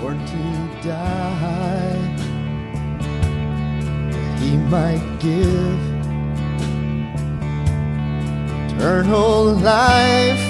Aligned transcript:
born 0.00 0.18
to 0.26 0.88
die, 0.88 1.98
he 4.38 4.56
might 4.56 5.02
give 5.18 5.80
eternal 8.66 9.54
life, 9.54 10.44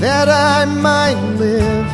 that 0.00 0.28
I 0.28 0.64
might 0.64 1.20
live, 1.36 1.86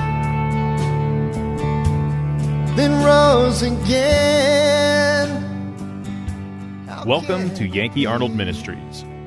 then 2.77 3.05
rose 3.05 3.62
again. 3.62 5.29
How 6.87 7.05
Welcome 7.05 7.55
to 7.57 7.66
Yankee 7.66 8.07
Arnold 8.07 8.37
Ministries. 8.37 9.05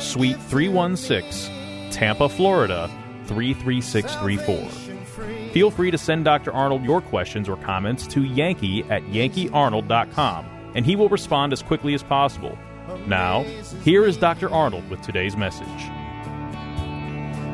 Suite 0.00 0.40
316, 0.40 1.90
Tampa, 1.90 2.28
Florida 2.28 2.90
33634. 3.26 5.52
Feel 5.52 5.70
free 5.70 5.90
to 5.90 5.98
send 5.98 6.24
Dr. 6.24 6.52
Arnold 6.52 6.84
your 6.84 7.00
questions 7.00 7.48
or 7.48 7.56
comments 7.56 8.06
to 8.08 8.22
Yankee 8.22 8.84
at 8.90 9.02
yankeearnold.com, 9.04 10.46
and 10.74 10.84
he 10.84 10.96
will 10.96 11.08
respond 11.08 11.52
as 11.52 11.62
quickly 11.62 11.94
as 11.94 12.02
possible. 12.02 12.58
Now, 13.06 13.42
here 13.82 14.04
is 14.04 14.16
Dr. 14.16 14.52
Arnold 14.52 14.88
with 14.90 15.00
today's 15.02 15.36
message. 15.36 15.66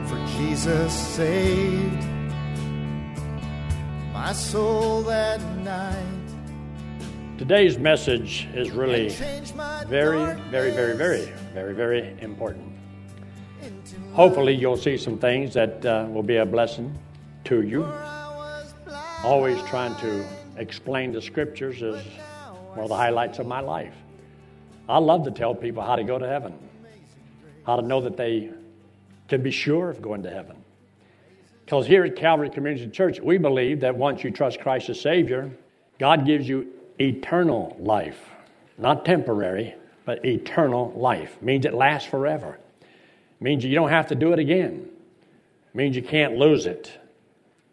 For 0.09 0.19
Jesus 0.37 0.93
saved 0.93 2.05
my 4.13 4.33
soul 4.33 5.03
that 5.03 5.41
night. 5.59 6.07
Today's 7.39 7.79
message 7.79 8.47
is 8.55 8.71
really 8.71 9.09
very, 9.09 10.35
very, 10.51 10.71
very, 10.71 10.97
very, 10.97 11.33
very, 11.53 11.75
very 11.75 12.17
important. 12.21 12.73
Hopefully, 14.13 14.55
you'll 14.55 14.77
see 14.77 14.97
some 14.97 15.19
things 15.19 15.55
that 15.55 15.85
uh, 15.85 16.07
will 16.11 16.23
be 16.23 16.37
a 16.37 16.47
blessing 16.47 16.97
to 17.45 17.63
you. 17.63 17.87
Always 19.25 19.61
trying 19.63 19.95
to 20.01 20.25
explain 20.57 21.13
the 21.13 21.23
scriptures 21.23 21.83
is 21.83 22.05
one 22.71 22.81
of 22.81 22.89
the 22.89 22.97
highlights 22.97 23.39
of 23.39 23.47
my 23.47 23.61
life. 23.61 23.95
I 24.89 24.99
love 24.99 25.25
to 25.25 25.31
tell 25.31 25.55
people 25.55 25.83
how 25.83 25.97
to 25.97 26.05
go 26.05 26.19
to 26.19 26.27
heaven, 26.27 26.55
how 27.65 27.77
to 27.77 27.83
know 27.83 28.01
that 28.01 28.17
they 28.17 28.51
can 29.29 29.43
be 29.43 29.51
sure 29.51 29.91
of 29.91 30.03
going 30.03 30.23
to 30.25 30.31
heaven. 30.31 30.57
Because 31.65 31.87
here 31.87 32.05
at 32.05 32.17
Calvary 32.17 32.51
Community 32.51 32.89
Church, 32.91 33.21
we 33.21 33.39
believe 33.39 33.81
that 33.81 33.97
once 33.97 34.25
you 34.25 34.31
trust 34.31 34.61
Christ 34.61 34.91
as 34.91 35.01
Savior, 35.01 35.51
God 35.99 36.27
gives 36.27 36.49
you 36.49 36.67
eternal 36.99 37.77
life. 37.79 38.19
Not 38.77 39.05
temporary, 39.05 39.75
but 40.05 40.25
eternal 40.25 40.93
life. 40.97 41.41
Means 41.43 41.65
it 41.65 41.75
lasts 41.75 42.09
forever. 42.09 42.59
Means 43.41 43.65
you 43.65 43.75
don't 43.75 43.91
have 43.91 44.09
to 44.09 44.15
do 44.15 44.33
it 44.33 44.39
again. 44.39 44.89
Means 45.75 45.97
you 45.97 46.03
can't 46.03 46.37
lose 46.37 46.67
it. 46.67 46.93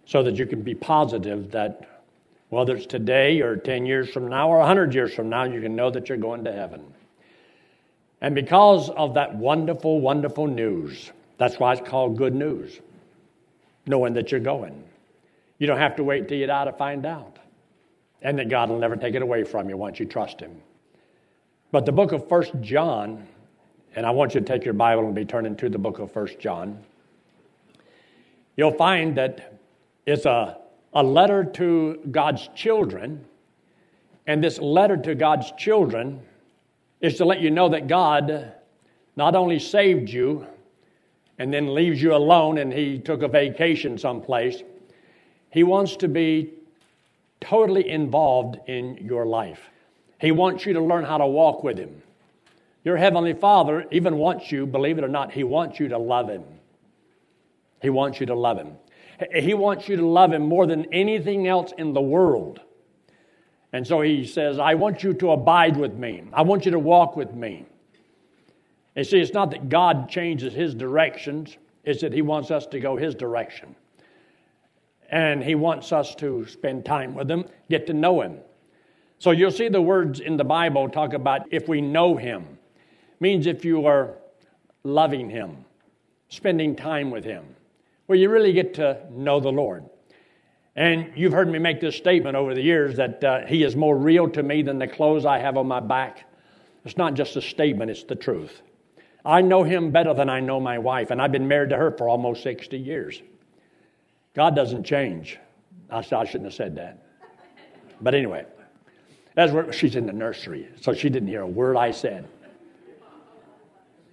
So 0.05 0.23
that 0.23 0.35
you 0.35 0.45
can 0.45 0.63
be 0.63 0.73
positive 0.73 1.51
that 1.51 2.01
whether 2.49 2.75
it's 2.75 2.87
today 2.87 3.41
or 3.41 3.55
10 3.55 3.85
years 3.85 4.09
from 4.09 4.27
now 4.27 4.49
or 4.49 4.57
100 4.57 4.93
years 4.93 5.13
from 5.13 5.29
now, 5.29 5.43
you 5.43 5.61
can 5.61 5.75
know 5.75 5.91
that 5.91 6.09
you're 6.09 6.17
going 6.17 6.43
to 6.45 6.51
heaven. 6.51 6.83
And 8.21 8.33
because 8.33 8.89
of 8.89 9.13
that 9.13 9.35
wonderful, 9.35 10.01
wonderful 10.01 10.47
news, 10.47 11.11
that's 11.37 11.59
why 11.59 11.73
it's 11.73 11.87
called 11.87 12.17
good 12.17 12.33
news 12.33 12.79
knowing 13.85 14.13
that 14.13 14.31
you're 14.31 14.39
going. 14.39 14.83
You 15.57 15.67
don't 15.67 15.79
have 15.79 15.95
to 15.97 16.03
wait 16.03 16.27
till 16.27 16.37
you 16.37 16.45
die 16.47 16.65
to 16.65 16.71
find 16.73 17.05
out. 17.05 17.37
And 18.21 18.37
that 18.37 18.49
God 18.49 18.69
will 18.69 18.79
never 18.79 18.95
take 18.95 19.15
it 19.15 19.21
away 19.21 19.43
from 19.43 19.69
you 19.69 19.77
once 19.77 19.99
you 19.99 20.05
trust 20.05 20.39
Him. 20.39 20.61
But 21.71 21.85
the 21.85 21.91
book 21.91 22.11
of 22.11 22.27
First 22.27 22.53
John, 22.61 23.27
and 23.95 24.05
I 24.05 24.09
want 24.09 24.33
you 24.33 24.39
to 24.39 24.45
take 24.45 24.65
your 24.65 24.73
Bible 24.73 25.05
and 25.05 25.13
be 25.13 25.25
turning 25.25 25.55
to 25.57 25.69
the 25.69 25.77
book 25.77 25.99
of 25.99 26.11
First 26.11 26.39
John, 26.39 26.83
you'll 28.55 28.71
find 28.71 29.15
that 29.17 29.59
it's 30.07 30.25
a, 30.25 30.57
a 30.93 31.03
letter 31.03 31.43
to 31.43 31.99
God's 32.09 32.49
children. 32.55 33.23
And 34.25 34.43
this 34.43 34.57
letter 34.59 34.97
to 34.97 35.13
God's 35.13 35.51
children 35.57 36.21
is 37.01 37.17
to 37.17 37.25
let 37.25 37.39
you 37.39 37.51
know 37.51 37.69
that 37.69 37.87
God 37.87 38.53
not 39.15 39.35
only 39.35 39.59
saved 39.59 40.09
you, 40.09 40.47
and 41.39 41.53
then 41.53 41.73
leaves 41.73 42.01
you 42.01 42.13
alone 42.13 42.57
and 42.57 42.71
he 42.71 42.99
took 42.99 43.21
a 43.21 43.27
vacation 43.27 43.97
someplace. 43.97 44.61
He 45.51 45.63
wants 45.63 45.95
to 45.97 46.07
be 46.07 46.53
totally 47.39 47.89
involved 47.89 48.57
in 48.67 48.97
your 48.97 49.25
life. 49.25 49.61
He 50.19 50.31
wants 50.31 50.65
you 50.65 50.73
to 50.73 50.81
learn 50.81 51.05
how 51.05 51.17
to 51.17 51.27
walk 51.27 51.63
with 51.63 51.77
him. 51.77 52.01
Your 52.83 52.97
heavenly 52.97 53.33
Father 53.33 53.85
even 53.91 54.17
wants 54.17 54.51
you, 54.51 54.65
believe 54.65 54.97
it 54.97 55.03
or 55.03 55.09
not, 55.09 55.31
he 55.31 55.43
wants 55.43 55.79
you 55.79 55.87
to 55.89 55.97
love 55.97 56.29
him. 56.29 56.43
He 57.81 57.89
wants 57.89 58.19
you 58.19 58.25
to 58.27 58.35
love 58.35 58.57
him. 58.57 58.75
He 59.33 59.53
wants 59.53 59.89
you 59.89 59.97
to 59.97 60.07
love 60.07 60.31
him 60.31 60.43
more 60.43 60.65
than 60.65 60.93
anything 60.93 61.47
else 61.47 61.73
in 61.77 61.93
the 61.93 62.01
world. 62.01 62.61
And 63.71 63.85
so 63.85 64.01
he 64.01 64.25
says, 64.25 64.59
I 64.59 64.75
want 64.75 65.03
you 65.03 65.13
to 65.15 65.31
abide 65.31 65.77
with 65.77 65.93
me. 65.93 66.23
I 66.33 66.41
want 66.41 66.65
you 66.65 66.71
to 66.71 66.79
walk 66.79 67.15
with 67.15 67.33
me. 67.33 67.65
And 68.95 69.05
see, 69.05 69.19
it's 69.19 69.33
not 69.33 69.51
that 69.51 69.69
God 69.69 70.09
changes 70.09 70.53
his 70.53 70.73
directions, 70.73 71.57
it's 71.83 72.01
that 72.01 72.11
he 72.11 72.21
wants 72.21 72.51
us 72.51 72.65
to 72.67 72.79
go 72.79 72.95
his 72.97 73.15
direction. 73.15 73.75
And 75.11 75.43
he 75.43 75.55
wants 75.55 75.91
us 75.91 76.15
to 76.15 76.45
spend 76.47 76.85
time 76.85 77.15
with 77.15 77.29
him, 77.29 77.45
get 77.69 77.87
to 77.87 77.93
know 77.93 78.21
him. 78.21 78.39
So 79.19 79.31
you'll 79.31 79.51
see 79.51 79.67
the 79.67 79.81
words 79.81 80.21
in 80.21 80.37
the 80.37 80.45
Bible 80.45 80.87
talk 80.87 81.13
about 81.13 81.51
if 81.51 81.67
we 81.67 81.81
know 81.81 82.15
him. 82.15 82.57
Means 83.19 83.47
if 83.47 83.65
you 83.65 83.85
are 83.85 84.15
loving 84.83 85.29
him, 85.29 85.65
spending 86.29 86.73
time 86.73 87.11
with 87.11 87.25
him, 87.25 87.43
where 88.05 88.17
you 88.17 88.29
really 88.29 88.53
get 88.53 88.73
to 88.75 89.01
know 89.11 89.41
the 89.41 89.51
Lord. 89.51 89.83
And 90.77 91.11
you've 91.15 91.33
heard 91.33 91.49
me 91.49 91.59
make 91.59 91.81
this 91.81 91.97
statement 91.97 92.37
over 92.37 92.55
the 92.55 92.61
years 92.61 92.95
that 92.95 93.21
uh, 93.21 93.45
he 93.45 93.63
is 93.63 93.75
more 93.75 93.97
real 93.97 94.29
to 94.29 94.41
me 94.41 94.61
than 94.61 94.79
the 94.79 94.87
clothes 94.87 95.25
I 95.25 95.39
have 95.39 95.57
on 95.57 95.67
my 95.67 95.81
back. 95.81 96.25
It's 96.85 96.95
not 96.95 97.15
just 97.15 97.35
a 97.35 97.41
statement, 97.41 97.91
it's 97.91 98.03
the 98.03 98.15
truth. 98.15 98.61
I 99.25 99.41
know 99.41 99.63
him 99.63 99.91
better 99.91 100.13
than 100.13 100.29
I 100.29 100.39
know 100.39 100.61
my 100.61 100.79
wife, 100.79 101.11
and 101.11 101.21
I've 101.21 101.33
been 101.33 101.47
married 101.47 101.71
to 101.71 101.75
her 101.75 101.91
for 101.91 102.07
almost 102.07 102.41
60 102.43 102.77
years. 102.77 103.21
God 104.33 104.55
doesn't 104.55 104.85
change. 104.85 105.37
I, 105.89 105.97
I 105.97 106.01
shouldn't 106.23 106.45
have 106.45 106.53
said 106.53 106.75
that. 106.75 107.03
But 107.99 108.15
anyway, 108.15 108.45
that's 109.39 109.53
where 109.53 109.71
she's 109.71 109.95
in 109.95 110.05
the 110.05 110.11
nursery, 110.11 110.67
so 110.81 110.93
she 110.93 111.07
didn't 111.07 111.29
hear 111.29 111.43
a 111.43 111.47
word 111.47 111.77
I 111.77 111.91
said. 111.91 112.27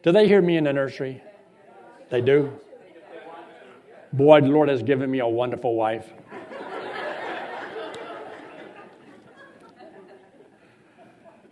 Do 0.05 0.13
they 0.13 0.29
hear 0.29 0.41
me 0.41 0.57
in 0.57 0.63
the 0.63 0.73
nursery? 0.73 1.21
They 2.11 2.21
do? 2.21 2.53
Boy, 4.13 4.43
the 4.43 4.47
Lord 4.47 4.69
has 4.69 4.85
given 4.85 5.11
me 5.11 5.19
a 5.19 5.27
wonderful 5.27 5.75
wife. 5.75 6.09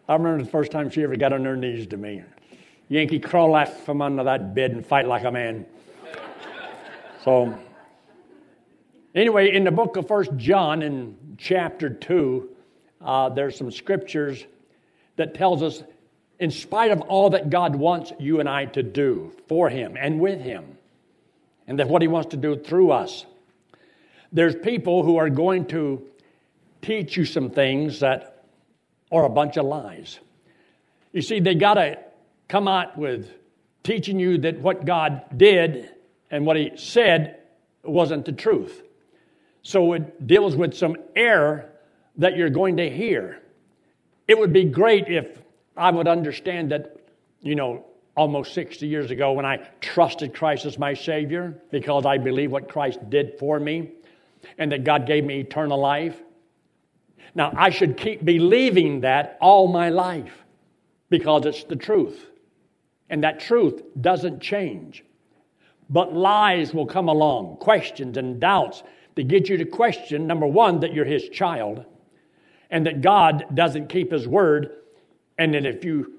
I 0.08 0.12
remember 0.12 0.44
the 0.44 0.50
first 0.50 0.70
time 0.70 0.88
she 0.88 1.02
ever 1.02 1.16
got 1.16 1.32
on 1.32 1.44
her 1.44 1.56
knees 1.56 1.88
to 1.88 1.96
me. 1.96 2.22
Yankee, 2.88 3.18
crawl 3.18 3.56
out 3.56 3.76
from 3.80 4.00
under 4.00 4.22
that 4.22 4.54
bed 4.54 4.70
and 4.70 4.86
fight 4.86 5.08
like 5.08 5.24
a 5.24 5.32
man. 5.32 5.66
So, 7.24 7.58
anyway, 9.16 9.52
in 9.52 9.64
the 9.64 9.72
book 9.72 9.96
of 9.96 10.06
First 10.06 10.30
John, 10.36 10.80
in 10.80 11.16
chapter 11.38 11.90
two, 11.90 12.53
uh, 13.04 13.28
there's 13.28 13.56
some 13.56 13.70
scriptures 13.70 14.44
that 15.16 15.34
tells 15.34 15.62
us, 15.62 15.82
in 16.40 16.50
spite 16.50 16.90
of 16.90 17.02
all 17.02 17.30
that 17.30 17.50
God 17.50 17.76
wants 17.76 18.12
you 18.18 18.40
and 18.40 18.48
I 18.48 18.64
to 18.66 18.82
do 18.82 19.32
for 19.46 19.68
Him 19.68 19.96
and 19.96 20.18
with 20.18 20.40
Him, 20.40 20.78
and 21.66 21.78
that 21.78 21.88
what 21.88 22.02
He 22.02 22.08
wants 22.08 22.30
to 22.30 22.36
do 22.36 22.56
through 22.56 22.90
us, 22.90 23.26
there's 24.32 24.56
people 24.56 25.04
who 25.04 25.18
are 25.18 25.30
going 25.30 25.66
to 25.66 26.02
teach 26.82 27.16
you 27.16 27.24
some 27.24 27.50
things 27.50 28.00
that 28.00 28.44
are 29.12 29.24
a 29.24 29.30
bunch 29.30 29.56
of 29.56 29.66
lies. 29.66 30.18
You 31.12 31.22
see, 31.22 31.38
they 31.40 31.54
got 31.54 31.74
to 31.74 31.98
come 32.48 32.66
out 32.66 32.98
with 32.98 33.30
teaching 33.84 34.18
you 34.18 34.38
that 34.38 34.58
what 34.60 34.84
God 34.84 35.22
did 35.36 35.90
and 36.30 36.44
what 36.46 36.56
He 36.56 36.72
said 36.76 37.38
wasn't 37.84 38.24
the 38.24 38.32
truth. 38.32 38.82
So 39.62 39.92
it 39.92 40.26
deals 40.26 40.56
with 40.56 40.74
some 40.74 40.96
error 41.14 41.70
that 42.16 42.36
you're 42.36 42.50
going 42.50 42.76
to 42.76 42.88
hear. 42.88 43.40
It 44.28 44.38
would 44.38 44.52
be 44.52 44.64
great 44.64 45.08
if 45.08 45.38
I 45.76 45.90
would 45.90 46.08
understand 46.08 46.70
that, 46.70 46.96
you 47.40 47.54
know, 47.54 47.84
almost 48.16 48.54
60 48.54 48.86
years 48.86 49.10
ago 49.10 49.32
when 49.32 49.44
I 49.44 49.56
trusted 49.80 50.34
Christ 50.34 50.66
as 50.66 50.78
my 50.78 50.94
Savior 50.94 51.60
because 51.70 52.06
I 52.06 52.18
believe 52.18 52.52
what 52.52 52.68
Christ 52.68 53.10
did 53.10 53.38
for 53.38 53.58
me. 53.58 53.90
and 54.58 54.72
that 54.72 54.84
God 54.84 55.06
gave 55.06 55.24
me 55.24 55.40
eternal 55.40 55.78
life. 55.78 56.20
Now, 57.34 57.52
I 57.56 57.70
should 57.70 57.96
keep 57.96 58.24
believing 58.24 59.00
that 59.00 59.38
all 59.40 59.68
my 59.68 59.88
life 59.88 60.44
because 61.10 61.46
it's 61.46 61.64
the 61.64 61.76
truth. 61.76 62.26
And 63.10 63.24
that 63.24 63.40
truth 63.40 63.82
doesn't 64.00 64.40
change. 64.40 65.04
But 65.90 66.14
lies 66.14 66.72
will 66.72 66.86
come 66.86 67.08
along, 67.08 67.56
questions 67.56 68.16
and 68.16 68.40
doubts 68.40 68.82
to 69.16 69.22
get 69.22 69.48
you 69.48 69.56
to 69.58 69.64
question 69.64 70.26
number 70.26 70.46
one, 70.46 70.80
that 70.80 70.94
you're 70.94 71.04
His 71.04 71.28
child, 71.28 71.84
and 72.70 72.86
that 72.86 73.00
God 73.00 73.46
doesn't 73.54 73.88
keep 73.88 74.12
His 74.12 74.26
word, 74.26 74.70
and 75.38 75.54
that 75.54 75.66
if 75.66 75.84
you 75.84 76.18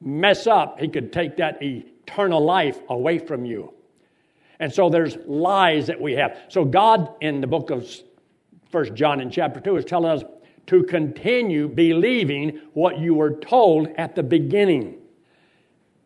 mess 0.00 0.46
up, 0.46 0.80
He 0.80 0.88
could 0.88 1.12
take 1.12 1.36
that 1.36 1.62
eternal 1.62 2.44
life 2.44 2.78
away 2.88 3.18
from 3.18 3.44
you. 3.44 3.72
And 4.60 4.72
so 4.72 4.88
there's 4.88 5.16
lies 5.26 5.88
that 5.88 6.00
we 6.00 6.12
have. 6.14 6.38
So 6.48 6.64
God 6.64 7.14
in 7.20 7.40
the 7.40 7.46
book 7.46 7.70
of 7.70 7.88
First 8.70 8.94
John 8.94 9.20
in 9.20 9.30
chapter 9.30 9.60
2 9.60 9.76
is 9.76 9.84
telling 9.84 10.10
us 10.10 10.24
to 10.66 10.82
continue 10.84 11.68
believing 11.68 12.60
what 12.72 12.98
you 12.98 13.14
were 13.14 13.32
told 13.32 13.88
at 13.98 14.14
the 14.14 14.22
beginning. 14.22 14.98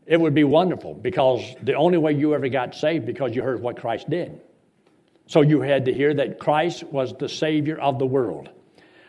It 0.07 0.21
would 0.21 0.35
be 0.35 0.45
wonderful 0.45 0.95
because 0.95 1.55
the 1.63 1.75
only 1.75 1.99
way 1.99 2.13
you 2.13 2.35
ever 2.35 2.49
got 2.49 2.75
saved 2.75 3.07
because 3.07 3.37
you 3.37 3.43
heard 3.43 3.61
what 3.61 3.77
Christ 3.77 4.09
did. 4.09 4.41
So 5.27 5.43
you 5.43 5.61
had 5.61 5.85
to 5.85 5.93
hear 5.93 6.15
that 6.15 6.39
Christ 6.39 6.85
was 6.85 7.15
the 7.19 7.29
Savior 7.29 7.79
of 7.79 7.99
the 7.99 8.07
world, 8.07 8.49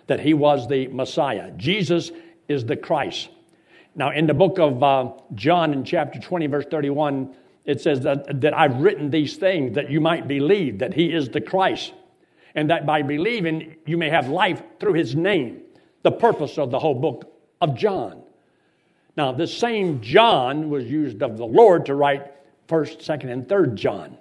that 0.09 0.19
He 0.19 0.33
was 0.33 0.67
the 0.67 0.87
Messiah. 0.87 1.51
Jesus 1.51 2.11
is 2.47 2.65
the 2.65 2.75
Christ. 2.75 3.29
Now, 3.95 4.11
in 4.11 4.27
the 4.27 4.33
book 4.33 4.59
of 4.59 4.83
uh, 4.83 5.11
John, 5.35 5.71
in 5.71 5.83
chapter 5.83 6.19
20, 6.19 6.47
verse 6.47 6.65
31, 6.69 7.33
it 7.65 7.79
says 7.79 8.01
that, 8.01 8.41
that 8.41 8.57
I've 8.57 8.77
written 8.77 9.09
these 9.09 9.37
things 9.37 9.75
that 9.75 9.89
you 9.89 10.01
might 10.01 10.27
believe 10.27 10.79
that 10.79 10.93
He 10.93 11.13
is 11.13 11.29
the 11.29 11.41
Christ, 11.41 11.93
and 12.55 12.69
that 12.69 12.85
by 12.85 13.03
believing 13.03 13.75
you 13.85 13.97
may 13.97 14.09
have 14.09 14.27
life 14.27 14.61
through 14.79 14.93
His 14.93 15.15
name. 15.15 15.61
The 16.01 16.11
purpose 16.11 16.57
of 16.57 16.71
the 16.71 16.79
whole 16.79 16.95
book 16.95 17.31
of 17.61 17.75
John. 17.75 18.23
Now, 19.15 19.31
this 19.31 19.55
same 19.55 20.01
John 20.01 20.69
was 20.69 20.85
used 20.85 21.21
of 21.21 21.37
the 21.37 21.45
Lord 21.45 21.85
to 21.87 21.95
write 21.95 22.31
1st, 22.67 23.03
2nd, 23.03 23.31
and 23.31 23.47
3rd 23.47 23.75
John 23.75 24.17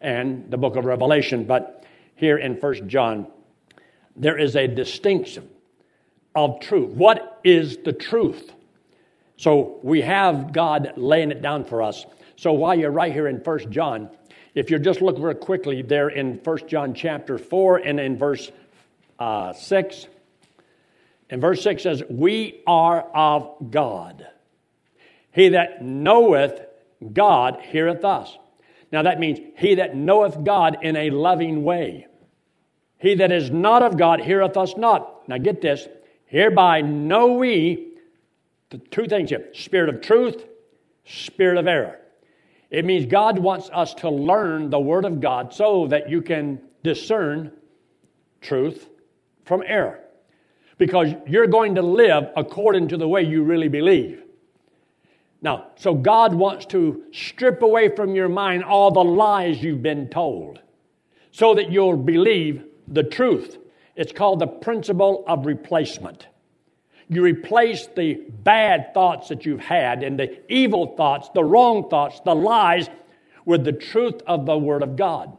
and 0.00 0.50
the 0.50 0.58
book 0.58 0.76
of 0.76 0.84
Revelation. 0.84 1.44
But 1.44 1.84
here 2.14 2.38
in 2.38 2.56
1st 2.56 2.86
John, 2.86 3.26
there 4.16 4.38
is 4.38 4.56
a 4.56 4.66
distinction 4.66 5.48
of 6.34 6.60
truth. 6.60 6.90
What 6.90 7.40
is 7.44 7.78
the 7.78 7.92
truth? 7.92 8.52
So 9.36 9.80
we 9.82 10.02
have 10.02 10.52
God 10.52 10.94
laying 10.96 11.30
it 11.30 11.42
down 11.42 11.64
for 11.64 11.82
us. 11.82 12.04
So 12.36 12.52
while 12.52 12.74
you're 12.74 12.90
right 12.90 13.12
here 13.12 13.28
in 13.28 13.36
1 13.36 13.72
John, 13.72 14.10
if 14.54 14.70
you 14.70 14.78
just 14.78 15.00
look 15.00 15.18
real 15.18 15.34
quickly 15.34 15.82
there 15.82 16.08
in 16.08 16.40
1 16.42 16.68
John 16.68 16.94
chapter 16.94 17.38
4 17.38 17.78
and 17.78 17.98
in 17.98 18.18
verse 18.18 18.50
uh, 19.18 19.52
6, 19.52 20.06
and 21.30 21.40
verse 21.40 21.62
6 21.62 21.82
says, 21.82 22.02
We 22.08 22.62
are 22.66 23.00
of 23.00 23.70
God. 23.70 24.26
He 25.32 25.50
that 25.50 25.84
knoweth 25.84 26.60
God 27.12 27.60
heareth 27.60 28.04
us. 28.04 28.36
Now 28.92 29.02
that 29.02 29.18
means 29.18 29.40
he 29.56 29.76
that 29.76 29.96
knoweth 29.96 30.44
God 30.44 30.78
in 30.82 30.94
a 30.94 31.10
loving 31.10 31.64
way. 31.64 32.06
He 33.04 33.16
that 33.16 33.30
is 33.30 33.50
not 33.50 33.82
of 33.82 33.98
God 33.98 34.18
heareth 34.18 34.56
us 34.56 34.78
not. 34.78 35.28
Now 35.28 35.36
get 35.36 35.60
this. 35.60 35.86
Hereby 36.24 36.80
know 36.80 37.34
we 37.34 37.98
the 38.70 38.78
two 38.78 39.04
things 39.04 39.28
here 39.28 39.50
spirit 39.52 39.90
of 39.90 40.00
truth, 40.00 40.46
spirit 41.04 41.58
of 41.58 41.66
error. 41.66 42.00
It 42.70 42.86
means 42.86 43.04
God 43.04 43.38
wants 43.38 43.68
us 43.74 43.92
to 43.96 44.08
learn 44.08 44.70
the 44.70 44.80
Word 44.80 45.04
of 45.04 45.20
God 45.20 45.52
so 45.52 45.86
that 45.88 46.08
you 46.08 46.22
can 46.22 46.58
discern 46.82 47.52
truth 48.40 48.88
from 49.44 49.62
error. 49.66 50.00
Because 50.78 51.12
you're 51.26 51.46
going 51.46 51.74
to 51.74 51.82
live 51.82 52.30
according 52.38 52.88
to 52.88 52.96
the 52.96 53.06
way 53.06 53.20
you 53.20 53.42
really 53.42 53.68
believe. 53.68 54.22
Now, 55.42 55.72
so 55.76 55.92
God 55.92 56.32
wants 56.32 56.64
to 56.66 57.04
strip 57.12 57.60
away 57.60 57.94
from 57.94 58.14
your 58.14 58.30
mind 58.30 58.64
all 58.64 58.90
the 58.90 59.04
lies 59.04 59.62
you've 59.62 59.82
been 59.82 60.08
told 60.08 60.58
so 61.32 61.54
that 61.54 61.70
you'll 61.70 61.98
believe 61.98 62.64
the 62.88 63.02
truth. 63.02 63.58
It's 63.96 64.12
called 64.12 64.40
the 64.40 64.46
principle 64.46 65.24
of 65.26 65.46
replacement. 65.46 66.26
You 67.08 67.22
replace 67.22 67.86
the 67.86 68.14
bad 68.14 68.94
thoughts 68.94 69.28
that 69.28 69.44
you've 69.44 69.60
had 69.60 70.02
and 70.02 70.18
the 70.18 70.40
evil 70.52 70.96
thoughts, 70.96 71.28
the 71.34 71.44
wrong 71.44 71.88
thoughts, 71.90 72.20
the 72.24 72.34
lies 72.34 72.88
with 73.44 73.64
the 73.64 73.72
truth 73.72 74.22
of 74.26 74.46
the 74.46 74.56
Word 74.56 74.82
of 74.82 74.96
God. 74.96 75.36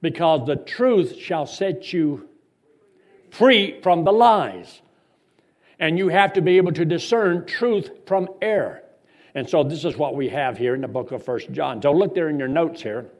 Because 0.00 0.46
the 0.46 0.56
truth 0.56 1.16
shall 1.16 1.46
set 1.46 1.92
you 1.92 2.28
free 3.30 3.80
from 3.82 4.04
the 4.04 4.12
lies. 4.12 4.80
And 5.78 5.98
you 5.98 6.08
have 6.08 6.32
to 6.34 6.40
be 6.40 6.56
able 6.56 6.72
to 6.72 6.84
discern 6.84 7.46
truth 7.46 7.90
from 8.06 8.28
error. 8.42 8.82
And 9.34 9.48
so 9.48 9.62
this 9.62 9.84
is 9.84 9.96
what 9.96 10.16
we 10.16 10.28
have 10.28 10.58
here 10.58 10.74
in 10.74 10.80
the 10.80 10.88
book 10.88 11.12
of 11.12 11.24
First 11.24 11.52
John. 11.52 11.80
So 11.80 11.92
look 11.92 12.14
there 12.14 12.28
in 12.28 12.38
your 12.38 12.48
notes 12.48 12.82
here 12.82 13.10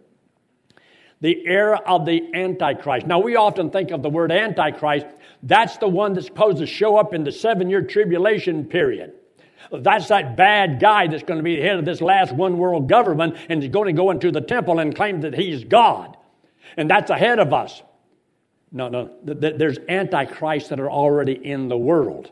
the 1.20 1.46
era 1.46 1.80
of 1.84 2.06
the 2.06 2.30
Antichrist. 2.34 3.06
Now, 3.06 3.18
we 3.20 3.36
often 3.36 3.70
think 3.70 3.90
of 3.90 4.02
the 4.02 4.10
word 4.10 4.30
Antichrist, 4.30 5.06
that's 5.42 5.76
the 5.78 5.88
one 5.88 6.14
that's 6.14 6.26
supposed 6.26 6.58
to 6.58 6.66
show 6.66 6.96
up 6.96 7.14
in 7.14 7.24
the 7.24 7.32
seven 7.32 7.68
year 7.68 7.82
tribulation 7.82 8.66
period. 8.66 9.14
That's 9.72 10.08
that 10.08 10.36
bad 10.36 10.80
guy 10.80 11.08
that's 11.08 11.24
going 11.24 11.38
to 11.38 11.44
be 11.44 11.56
the 11.56 11.62
head 11.62 11.78
of 11.78 11.84
this 11.84 12.00
last 12.00 12.32
one 12.32 12.56
world 12.58 12.88
government 12.88 13.36
and 13.48 13.62
is 13.62 13.70
going 13.70 13.86
to 13.86 13.92
go 13.92 14.10
into 14.10 14.30
the 14.30 14.40
temple 14.40 14.78
and 14.78 14.94
claim 14.94 15.22
that 15.22 15.34
he's 15.34 15.64
God. 15.64 16.16
And 16.76 16.88
that's 16.88 17.10
ahead 17.10 17.38
of 17.38 17.52
us. 17.52 17.82
No, 18.70 18.88
no, 18.88 19.10
there's 19.22 19.78
antichrists 19.88 20.68
that 20.68 20.78
are 20.78 20.90
already 20.90 21.32
in 21.32 21.68
the 21.68 21.76
world. 21.76 22.30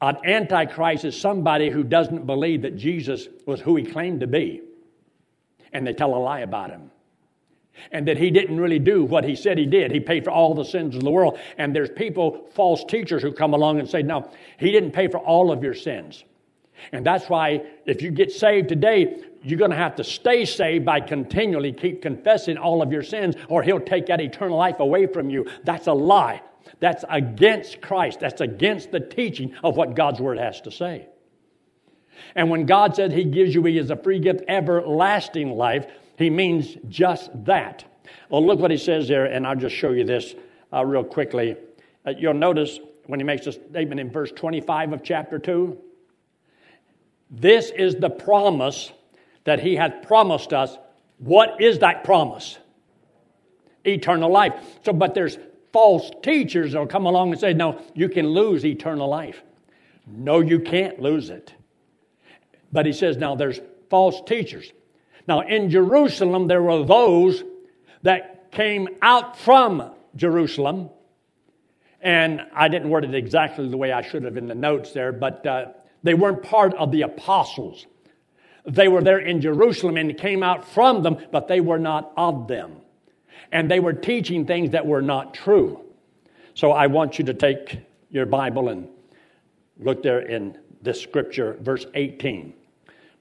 An 0.00 0.16
antichrist 0.24 1.04
is 1.04 1.20
somebody 1.20 1.68
who 1.68 1.82
doesn't 1.82 2.26
believe 2.26 2.62
that 2.62 2.76
Jesus 2.76 3.28
was 3.44 3.60
who 3.60 3.76
he 3.76 3.84
claimed 3.84 4.20
to 4.20 4.26
be, 4.26 4.62
and 5.72 5.86
they 5.86 5.94
tell 5.94 6.14
a 6.14 6.16
lie 6.16 6.40
about 6.40 6.70
him 6.70 6.90
and 7.92 8.06
that 8.08 8.18
he 8.18 8.30
didn't 8.30 8.58
really 8.58 8.78
do 8.78 9.04
what 9.04 9.24
he 9.24 9.36
said 9.36 9.58
he 9.58 9.66
did. 9.66 9.90
He 9.90 10.00
paid 10.00 10.24
for 10.24 10.30
all 10.30 10.54
the 10.54 10.64
sins 10.64 10.96
of 10.96 11.02
the 11.02 11.10
world. 11.10 11.38
And 11.58 11.74
there's 11.74 11.90
people, 11.90 12.48
false 12.54 12.84
teachers, 12.84 13.22
who 13.22 13.32
come 13.32 13.54
along 13.54 13.78
and 13.78 13.88
say, 13.88 14.02
no, 14.02 14.30
he 14.58 14.72
didn't 14.72 14.92
pay 14.92 15.08
for 15.08 15.18
all 15.18 15.52
of 15.52 15.62
your 15.62 15.74
sins. 15.74 16.24
And 16.92 17.04
that's 17.04 17.28
why 17.28 17.62
if 17.86 18.02
you 18.02 18.10
get 18.10 18.30
saved 18.30 18.68
today, 18.68 19.22
you're 19.42 19.58
going 19.58 19.70
to 19.70 19.76
have 19.76 19.96
to 19.96 20.04
stay 20.04 20.44
saved 20.44 20.84
by 20.84 21.00
continually 21.00 21.72
keep 21.72 22.02
confessing 22.02 22.58
all 22.58 22.82
of 22.82 22.92
your 22.92 23.02
sins, 23.02 23.34
or 23.48 23.62
he'll 23.62 23.80
take 23.80 24.06
that 24.06 24.20
eternal 24.20 24.58
life 24.58 24.80
away 24.80 25.06
from 25.06 25.30
you. 25.30 25.46
That's 25.64 25.86
a 25.86 25.92
lie. 25.92 26.42
That's 26.80 27.04
against 27.08 27.80
Christ. 27.80 28.20
That's 28.20 28.40
against 28.40 28.90
the 28.90 29.00
teaching 29.00 29.54
of 29.62 29.76
what 29.76 29.94
God's 29.94 30.20
word 30.20 30.38
has 30.38 30.60
to 30.62 30.70
say. 30.70 31.06
And 32.34 32.50
when 32.50 32.66
God 32.66 32.96
said 32.96 33.12
he 33.12 33.24
gives 33.24 33.54
you 33.54 33.62
he 33.64 33.78
is 33.78 33.90
a 33.90 33.96
free 33.96 34.18
gift 34.18 34.42
everlasting 34.48 35.52
life, 35.52 35.86
he 36.16 36.30
means 36.30 36.76
just 36.88 37.30
that. 37.44 37.84
Well, 38.30 38.44
look 38.44 38.58
what 38.58 38.70
he 38.70 38.76
says 38.76 39.08
there, 39.08 39.26
and 39.26 39.46
I'll 39.46 39.56
just 39.56 39.74
show 39.74 39.90
you 39.90 40.04
this 40.04 40.34
uh, 40.72 40.84
real 40.84 41.04
quickly. 41.04 41.56
Uh, 42.06 42.12
you'll 42.16 42.34
notice 42.34 42.78
when 43.06 43.20
he 43.20 43.24
makes 43.24 43.46
a 43.46 43.52
statement 43.52 44.00
in 44.00 44.10
verse 44.10 44.32
25 44.32 44.92
of 44.92 45.02
chapter 45.02 45.38
2 45.38 45.78
this 47.30 47.70
is 47.70 47.96
the 47.96 48.10
promise 48.10 48.92
that 49.44 49.60
he 49.60 49.76
hath 49.76 50.02
promised 50.02 50.52
us. 50.52 50.76
What 51.18 51.60
is 51.60 51.80
that 51.80 52.04
promise? 52.04 52.58
Eternal 53.84 54.30
life. 54.30 54.54
So, 54.84 54.92
but 54.92 55.14
there's 55.14 55.38
false 55.72 56.10
teachers 56.22 56.72
that'll 56.72 56.86
come 56.86 57.06
along 57.06 57.32
and 57.32 57.40
say, 57.40 57.52
no, 57.52 57.80
you 57.94 58.08
can 58.08 58.26
lose 58.26 58.64
eternal 58.64 59.08
life. 59.08 59.42
No, 60.06 60.40
you 60.40 60.60
can't 60.60 61.00
lose 61.00 61.30
it. 61.30 61.52
But 62.72 62.86
he 62.86 62.92
says, 62.92 63.16
now 63.16 63.34
there's 63.34 63.60
false 63.90 64.20
teachers. 64.26 64.72
Now, 65.28 65.40
in 65.40 65.70
Jerusalem, 65.70 66.46
there 66.46 66.62
were 66.62 66.84
those 66.84 67.42
that 68.02 68.52
came 68.52 68.88
out 69.02 69.38
from 69.38 69.90
Jerusalem. 70.14 70.90
And 72.00 72.42
I 72.54 72.68
didn't 72.68 72.90
word 72.90 73.04
it 73.04 73.14
exactly 73.14 73.68
the 73.68 73.76
way 73.76 73.92
I 73.92 74.02
should 74.02 74.22
have 74.24 74.36
in 74.36 74.46
the 74.46 74.54
notes 74.54 74.92
there, 74.92 75.12
but 75.12 75.44
uh, 75.46 75.66
they 76.02 76.14
weren't 76.14 76.42
part 76.42 76.74
of 76.74 76.92
the 76.92 77.02
apostles. 77.02 77.86
They 78.64 78.88
were 78.88 79.02
there 79.02 79.18
in 79.18 79.40
Jerusalem 79.40 79.96
and 79.96 80.16
came 80.16 80.42
out 80.42 80.68
from 80.68 81.02
them, 81.02 81.18
but 81.32 81.48
they 81.48 81.60
were 81.60 81.78
not 81.78 82.12
of 82.16 82.46
them. 82.46 82.76
And 83.50 83.70
they 83.70 83.80
were 83.80 83.92
teaching 83.92 84.46
things 84.46 84.70
that 84.70 84.86
were 84.86 85.02
not 85.02 85.34
true. 85.34 85.82
So 86.54 86.72
I 86.72 86.86
want 86.86 87.18
you 87.18 87.24
to 87.26 87.34
take 87.34 87.80
your 88.10 88.26
Bible 88.26 88.68
and 88.68 88.88
look 89.78 90.02
there 90.02 90.20
in 90.20 90.58
this 90.82 91.00
scripture, 91.00 91.56
verse 91.60 91.86
18 91.94 92.54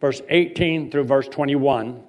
verse 0.06 0.22
18 0.30 0.92
through 0.92 1.04
verse 1.04 1.28
21. 1.30 2.00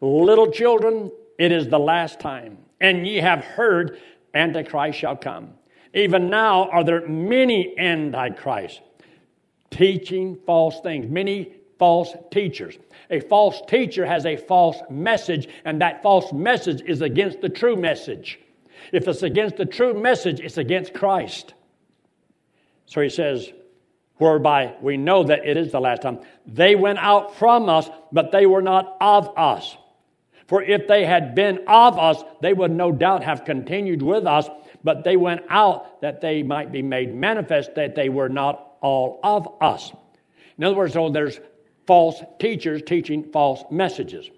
Little 0.00 0.50
children, 0.50 1.12
it 1.38 1.52
is 1.52 1.68
the 1.68 1.78
last 1.78 2.18
time, 2.18 2.58
and 2.80 3.06
ye 3.06 3.18
have 3.18 3.44
heard 3.44 4.00
Antichrist 4.34 4.98
shall 4.98 5.14
come. 5.14 5.50
Even 5.94 6.28
now 6.28 6.68
are 6.70 6.82
there 6.82 7.06
many 7.06 7.78
Antichrists 7.78 8.80
teaching 9.70 10.36
false 10.44 10.80
things, 10.80 11.08
many 11.08 11.52
false 11.78 12.12
teachers. 12.32 12.76
A 13.10 13.20
false 13.20 13.62
teacher 13.68 14.04
has 14.04 14.26
a 14.26 14.36
false 14.36 14.78
message, 14.90 15.48
and 15.64 15.80
that 15.80 16.02
false 16.02 16.32
message 16.32 16.82
is 16.84 17.00
against 17.00 17.40
the 17.40 17.48
true 17.48 17.76
message. 17.76 18.40
If 18.90 19.06
it's 19.06 19.22
against 19.22 19.56
the 19.56 19.66
true 19.66 19.94
message, 19.94 20.40
it's 20.40 20.58
against 20.58 20.92
Christ. 20.94 21.54
So 22.86 23.00
he 23.00 23.08
says, 23.08 23.52
whereby 24.16 24.74
we 24.80 24.96
know 24.96 25.24
that 25.24 25.44
it 25.44 25.56
is 25.56 25.72
the 25.72 25.80
last 25.80 26.02
time. 26.02 26.20
They 26.46 26.76
went 26.76 26.98
out 26.98 27.36
from 27.36 27.68
us, 27.68 27.88
but 28.12 28.30
they 28.32 28.46
were 28.46 28.62
not 28.62 28.96
of 29.00 29.36
us. 29.36 29.76
For 30.46 30.62
if 30.62 30.86
they 30.86 31.04
had 31.04 31.34
been 31.34 31.60
of 31.66 31.98
us, 31.98 32.22
they 32.42 32.52
would 32.52 32.70
no 32.70 32.92
doubt 32.92 33.24
have 33.24 33.44
continued 33.44 34.02
with 34.02 34.26
us, 34.26 34.48
but 34.82 35.02
they 35.02 35.16
went 35.16 35.42
out 35.48 36.00
that 36.02 36.20
they 36.20 36.42
might 36.42 36.70
be 36.70 36.82
made 36.82 37.14
manifest 37.14 37.74
that 37.74 37.94
they 37.94 38.08
were 38.08 38.28
not 38.28 38.76
all 38.82 39.20
of 39.24 39.48
us. 39.60 39.90
In 40.58 40.64
other 40.64 40.76
words, 40.76 40.92
so 40.92 41.08
there's 41.08 41.40
false 41.86 42.22
teachers 42.38 42.82
teaching 42.82 43.24
false 43.32 43.64
messages. 43.70 44.30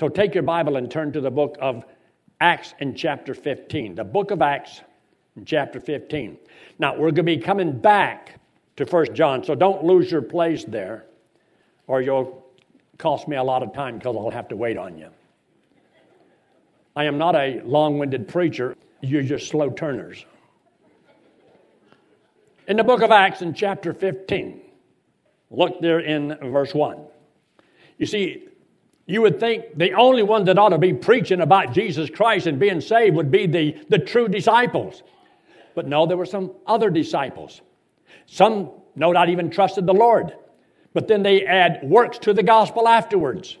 So 0.00 0.08
take 0.08 0.34
your 0.34 0.42
Bible 0.42 0.76
and 0.76 0.90
turn 0.90 1.12
to 1.12 1.20
the 1.20 1.30
book 1.30 1.56
of 1.60 1.84
Acts 2.40 2.74
in 2.80 2.94
chapter 2.94 3.34
15. 3.34 3.94
The 3.94 4.04
book 4.04 4.30
of 4.30 4.42
Acts 4.42 4.80
in 5.36 5.44
chapter 5.44 5.78
15. 5.78 6.38
Now, 6.78 6.94
we're 6.94 7.10
going 7.10 7.14
to 7.16 7.22
be 7.22 7.38
coming 7.38 7.78
back 7.78 8.40
to 8.76 8.86
First 8.86 9.12
John, 9.14 9.44
so 9.44 9.54
don't 9.54 9.84
lose 9.84 10.10
your 10.10 10.22
place 10.22 10.64
there, 10.64 11.06
or 11.86 12.02
you'll 12.02 12.44
cost 12.98 13.28
me 13.28 13.36
a 13.36 13.42
lot 13.42 13.62
of 13.62 13.72
time 13.72 13.98
because 13.98 14.16
I'll 14.16 14.30
have 14.30 14.48
to 14.48 14.56
wait 14.56 14.76
on 14.76 14.98
you. 14.98 15.08
I 16.96 17.04
am 17.04 17.18
not 17.18 17.34
a 17.34 17.60
long 17.64 17.98
winded 17.98 18.28
preacher, 18.28 18.76
you're 19.00 19.22
just 19.22 19.48
slow 19.48 19.70
turners. 19.70 20.24
In 22.66 22.76
the 22.76 22.84
book 22.84 23.02
of 23.02 23.10
Acts, 23.10 23.42
in 23.42 23.52
chapter 23.52 23.92
15, 23.92 24.60
look 25.50 25.80
there 25.80 26.00
in 26.00 26.36
verse 26.50 26.72
1. 26.72 26.98
You 27.98 28.06
see, 28.06 28.48
you 29.06 29.20
would 29.20 29.38
think 29.38 29.76
the 29.76 29.92
only 29.92 30.22
one 30.22 30.44
that 30.44 30.58
ought 30.58 30.70
to 30.70 30.78
be 30.78 30.94
preaching 30.94 31.40
about 31.40 31.72
Jesus 31.72 32.08
Christ 32.08 32.46
and 32.46 32.58
being 32.58 32.80
saved 32.80 33.16
would 33.16 33.30
be 33.30 33.46
the, 33.46 33.76
the 33.90 33.98
true 33.98 34.28
disciples. 34.28 35.02
But 35.74 35.86
no, 35.86 36.06
there 36.06 36.16
were 36.16 36.26
some 36.26 36.52
other 36.66 36.88
disciples. 36.88 37.60
Some, 38.26 38.70
no 38.94 39.12
not 39.12 39.28
even 39.28 39.50
trusted 39.50 39.86
the 39.86 39.94
Lord. 39.94 40.34
But 40.92 41.08
then 41.08 41.22
they 41.22 41.44
add 41.44 41.80
works 41.82 42.18
to 42.18 42.32
the 42.32 42.42
gospel 42.42 42.88
afterwards. 42.88 43.58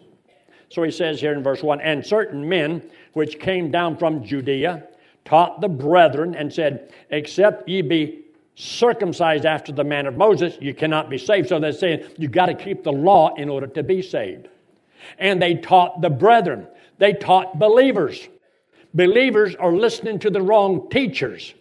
So 0.70 0.82
he 0.82 0.90
says 0.90 1.20
here 1.20 1.32
in 1.32 1.42
verse 1.42 1.62
1 1.62 1.80
And 1.80 2.04
certain 2.04 2.48
men 2.48 2.82
which 3.12 3.38
came 3.38 3.70
down 3.70 3.96
from 3.96 4.24
Judea 4.24 4.84
taught 5.24 5.60
the 5.60 5.68
brethren 5.68 6.34
and 6.34 6.52
said, 6.52 6.92
Except 7.10 7.68
ye 7.68 7.82
be 7.82 8.24
circumcised 8.56 9.44
after 9.44 9.72
the 9.72 9.84
manner 9.84 10.10
of 10.10 10.16
Moses, 10.16 10.56
you 10.60 10.74
cannot 10.74 11.10
be 11.10 11.18
saved. 11.18 11.48
So 11.48 11.58
they're 11.58 11.72
saying 11.72 12.04
you've 12.16 12.32
got 12.32 12.46
to 12.46 12.54
keep 12.54 12.84
the 12.84 12.92
law 12.92 13.34
in 13.34 13.48
order 13.48 13.66
to 13.66 13.82
be 13.82 14.00
saved. 14.00 14.48
And 15.18 15.42
they 15.42 15.54
taught 15.54 16.00
the 16.00 16.10
brethren, 16.10 16.66
they 16.98 17.12
taught 17.12 17.58
believers. 17.58 18.28
Believers 18.94 19.56
are 19.56 19.72
listening 19.72 20.20
to 20.20 20.30
the 20.30 20.40
wrong 20.40 20.88
teachers. 20.88 21.52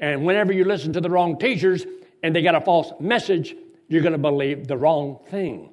And 0.00 0.24
whenever 0.24 0.52
you 0.52 0.64
listen 0.64 0.92
to 0.94 1.00
the 1.00 1.10
wrong 1.10 1.38
teachers 1.38 1.86
and 2.22 2.34
they 2.34 2.42
got 2.42 2.54
a 2.54 2.60
false 2.60 2.92
message, 3.00 3.54
you're 3.88 4.02
going 4.02 4.12
to 4.12 4.18
believe 4.18 4.66
the 4.66 4.76
wrong 4.76 5.18
thing. 5.30 5.72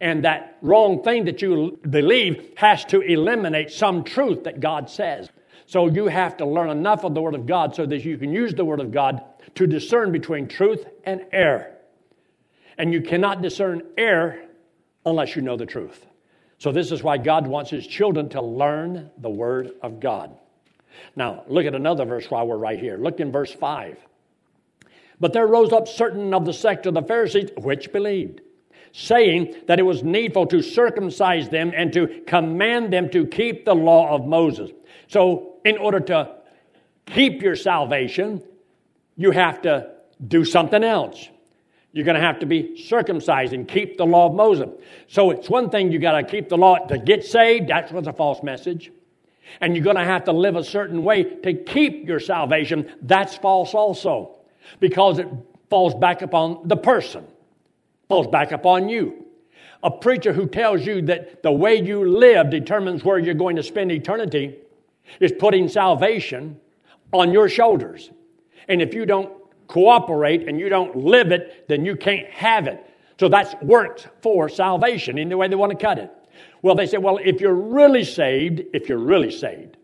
And 0.00 0.24
that 0.24 0.56
wrong 0.62 1.02
thing 1.02 1.24
that 1.24 1.42
you 1.42 1.78
believe 1.88 2.52
has 2.56 2.84
to 2.86 3.00
eliminate 3.00 3.70
some 3.70 4.04
truth 4.04 4.44
that 4.44 4.60
God 4.60 4.88
says. 4.88 5.28
So 5.66 5.88
you 5.88 6.06
have 6.06 6.38
to 6.38 6.46
learn 6.46 6.70
enough 6.70 7.04
of 7.04 7.14
the 7.14 7.20
Word 7.20 7.34
of 7.34 7.46
God 7.46 7.74
so 7.74 7.86
that 7.86 8.04
you 8.04 8.16
can 8.18 8.32
use 8.32 8.54
the 8.54 8.64
Word 8.64 8.80
of 8.80 8.90
God 8.90 9.22
to 9.56 9.66
discern 9.66 10.10
between 10.10 10.48
truth 10.48 10.84
and 11.04 11.24
error. 11.32 11.76
And 12.78 12.92
you 12.92 13.02
cannot 13.02 13.42
discern 13.42 13.82
error 13.98 14.40
unless 15.04 15.36
you 15.36 15.42
know 15.42 15.56
the 15.56 15.66
truth. 15.66 16.06
So, 16.58 16.72
this 16.72 16.92
is 16.92 17.02
why 17.02 17.18
God 17.18 17.46
wants 17.46 17.70
His 17.70 17.86
children 17.86 18.28
to 18.30 18.42
learn 18.42 19.10
the 19.18 19.30
Word 19.30 19.72
of 19.82 20.00
God. 20.00 20.36
Now, 21.16 21.44
look 21.46 21.66
at 21.66 21.74
another 21.74 22.04
verse 22.04 22.30
while 22.30 22.46
we're 22.46 22.56
right 22.56 22.78
here. 22.78 22.96
Look 22.96 23.20
in 23.20 23.32
verse 23.32 23.52
5. 23.52 23.98
But 25.20 25.34
there 25.34 25.46
rose 25.46 25.72
up 25.72 25.86
certain 25.86 26.32
of 26.32 26.46
the 26.46 26.52
sect 26.52 26.86
of 26.86 26.94
the 26.94 27.02
Pharisees 27.02 27.50
which 27.58 27.92
believed, 27.92 28.40
saying 28.92 29.54
that 29.66 29.78
it 29.78 29.82
was 29.82 30.02
needful 30.02 30.46
to 30.46 30.62
circumcise 30.62 31.50
them 31.50 31.72
and 31.76 31.92
to 31.92 32.22
command 32.26 32.92
them 32.92 33.10
to 33.10 33.26
keep 33.26 33.66
the 33.66 33.74
law 33.74 34.14
of 34.14 34.26
Moses. 34.26 34.70
So, 35.08 35.58
in 35.64 35.76
order 35.76 36.00
to 36.00 36.36
keep 37.06 37.42
your 37.42 37.54
salvation, 37.54 38.42
you 39.16 39.30
have 39.30 39.62
to 39.62 39.90
do 40.26 40.44
something 40.44 40.82
else. 40.82 41.28
You're 41.92 42.04
going 42.04 42.16
to 42.16 42.22
have 42.22 42.38
to 42.40 42.46
be 42.46 42.82
circumcised 42.86 43.52
and 43.52 43.66
keep 43.66 43.98
the 43.98 44.06
law 44.06 44.28
of 44.28 44.34
Moses. 44.34 44.68
So 45.08 45.30
it's 45.30 45.50
one 45.50 45.70
thing 45.70 45.90
you 45.90 45.98
got 45.98 46.12
to 46.12 46.22
keep 46.22 46.48
the 46.48 46.56
law 46.56 46.78
to 46.86 46.98
get 46.98 47.24
saved. 47.24 47.68
That 47.68 47.92
was 47.92 48.06
a 48.06 48.12
false 48.12 48.42
message. 48.42 48.92
And 49.60 49.74
you're 49.74 49.84
going 49.84 49.96
to 49.96 50.04
have 50.04 50.24
to 50.24 50.32
live 50.32 50.54
a 50.54 50.62
certain 50.62 51.02
way 51.02 51.24
to 51.24 51.52
keep 51.52 52.06
your 52.06 52.20
salvation. 52.20 52.92
That's 53.02 53.36
false 53.36 53.74
also. 53.74 54.36
Because 54.78 55.18
it 55.18 55.28
falls 55.68 55.94
back 55.94 56.22
upon 56.22 56.66
the 56.66 56.76
person, 56.76 57.24
falls 58.08 58.26
back 58.26 58.52
upon 58.52 58.88
you. 58.88 59.26
A 59.82 59.90
preacher 59.90 60.32
who 60.32 60.46
tells 60.46 60.84
you 60.84 61.00
that 61.02 61.42
the 61.42 61.52
way 61.52 61.76
you 61.76 62.06
live 62.06 62.50
determines 62.50 63.04
where 63.04 63.18
you're 63.18 63.34
going 63.34 63.56
to 63.56 63.62
spend 63.62 63.90
eternity 63.90 64.56
is 65.20 65.32
putting 65.32 65.68
salvation 65.68 66.60
on 67.12 67.32
your 67.32 67.48
shoulders. 67.48 68.10
And 68.68 68.82
if 68.82 68.94
you 68.94 69.06
don't 69.06 69.32
cooperate 69.68 70.48
and 70.48 70.60
you 70.60 70.68
don't 70.68 70.96
live 70.96 71.32
it, 71.32 71.66
then 71.68 71.84
you 71.84 71.96
can't 71.96 72.28
have 72.28 72.66
it. 72.66 72.84
So 73.18 73.28
that's 73.28 73.54
works 73.62 74.06
for 74.22 74.48
salvation, 74.48 75.18
in 75.18 75.28
the 75.28 75.36
way 75.36 75.48
they 75.48 75.56
want 75.56 75.70
to 75.72 75.78
cut 75.78 75.98
it. 75.98 76.10
Well, 76.62 76.74
they 76.74 76.86
say, 76.86 76.98
well, 76.98 77.18
if 77.22 77.40
you're 77.40 77.54
really 77.54 78.04
saved, 78.04 78.62
if 78.72 78.88
you're 78.88 78.98
really 78.98 79.30
saved, 79.30 79.76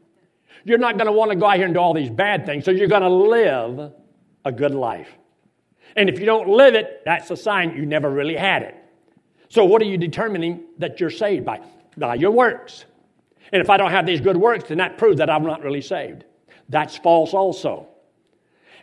you're 0.64 0.78
not 0.78 0.96
going 0.96 1.06
to 1.06 1.12
want 1.12 1.30
to 1.30 1.36
go 1.36 1.46
out 1.46 1.56
here 1.56 1.64
and 1.64 1.74
do 1.74 1.80
all 1.80 1.94
these 1.94 2.10
bad 2.10 2.44
things, 2.44 2.64
so 2.64 2.70
you're 2.70 2.88
going 2.88 3.02
to 3.02 3.08
live 3.08 3.92
a 4.46 4.52
good 4.52 4.74
life. 4.74 5.10
And 5.96 6.08
if 6.08 6.18
you 6.18 6.24
don't 6.24 6.48
live 6.48 6.74
it, 6.74 7.02
that's 7.04 7.30
a 7.30 7.36
sign 7.36 7.76
you 7.76 7.84
never 7.84 8.08
really 8.08 8.36
had 8.36 8.62
it. 8.62 8.76
So, 9.48 9.64
what 9.64 9.82
are 9.82 9.86
you 9.86 9.98
determining 9.98 10.64
that 10.78 11.00
you're 11.00 11.10
saved 11.10 11.44
by? 11.44 11.60
By 11.96 12.14
your 12.14 12.30
works. 12.30 12.84
And 13.52 13.60
if 13.60 13.68
I 13.70 13.76
don't 13.76 13.90
have 13.90 14.06
these 14.06 14.20
good 14.20 14.36
works, 14.36 14.68
then 14.68 14.78
that 14.78 14.98
proves 14.98 15.18
that 15.18 15.28
I'm 15.28 15.44
not 15.44 15.62
really 15.62 15.82
saved. 15.82 16.24
That's 16.68 16.96
false 16.96 17.34
also. 17.34 17.88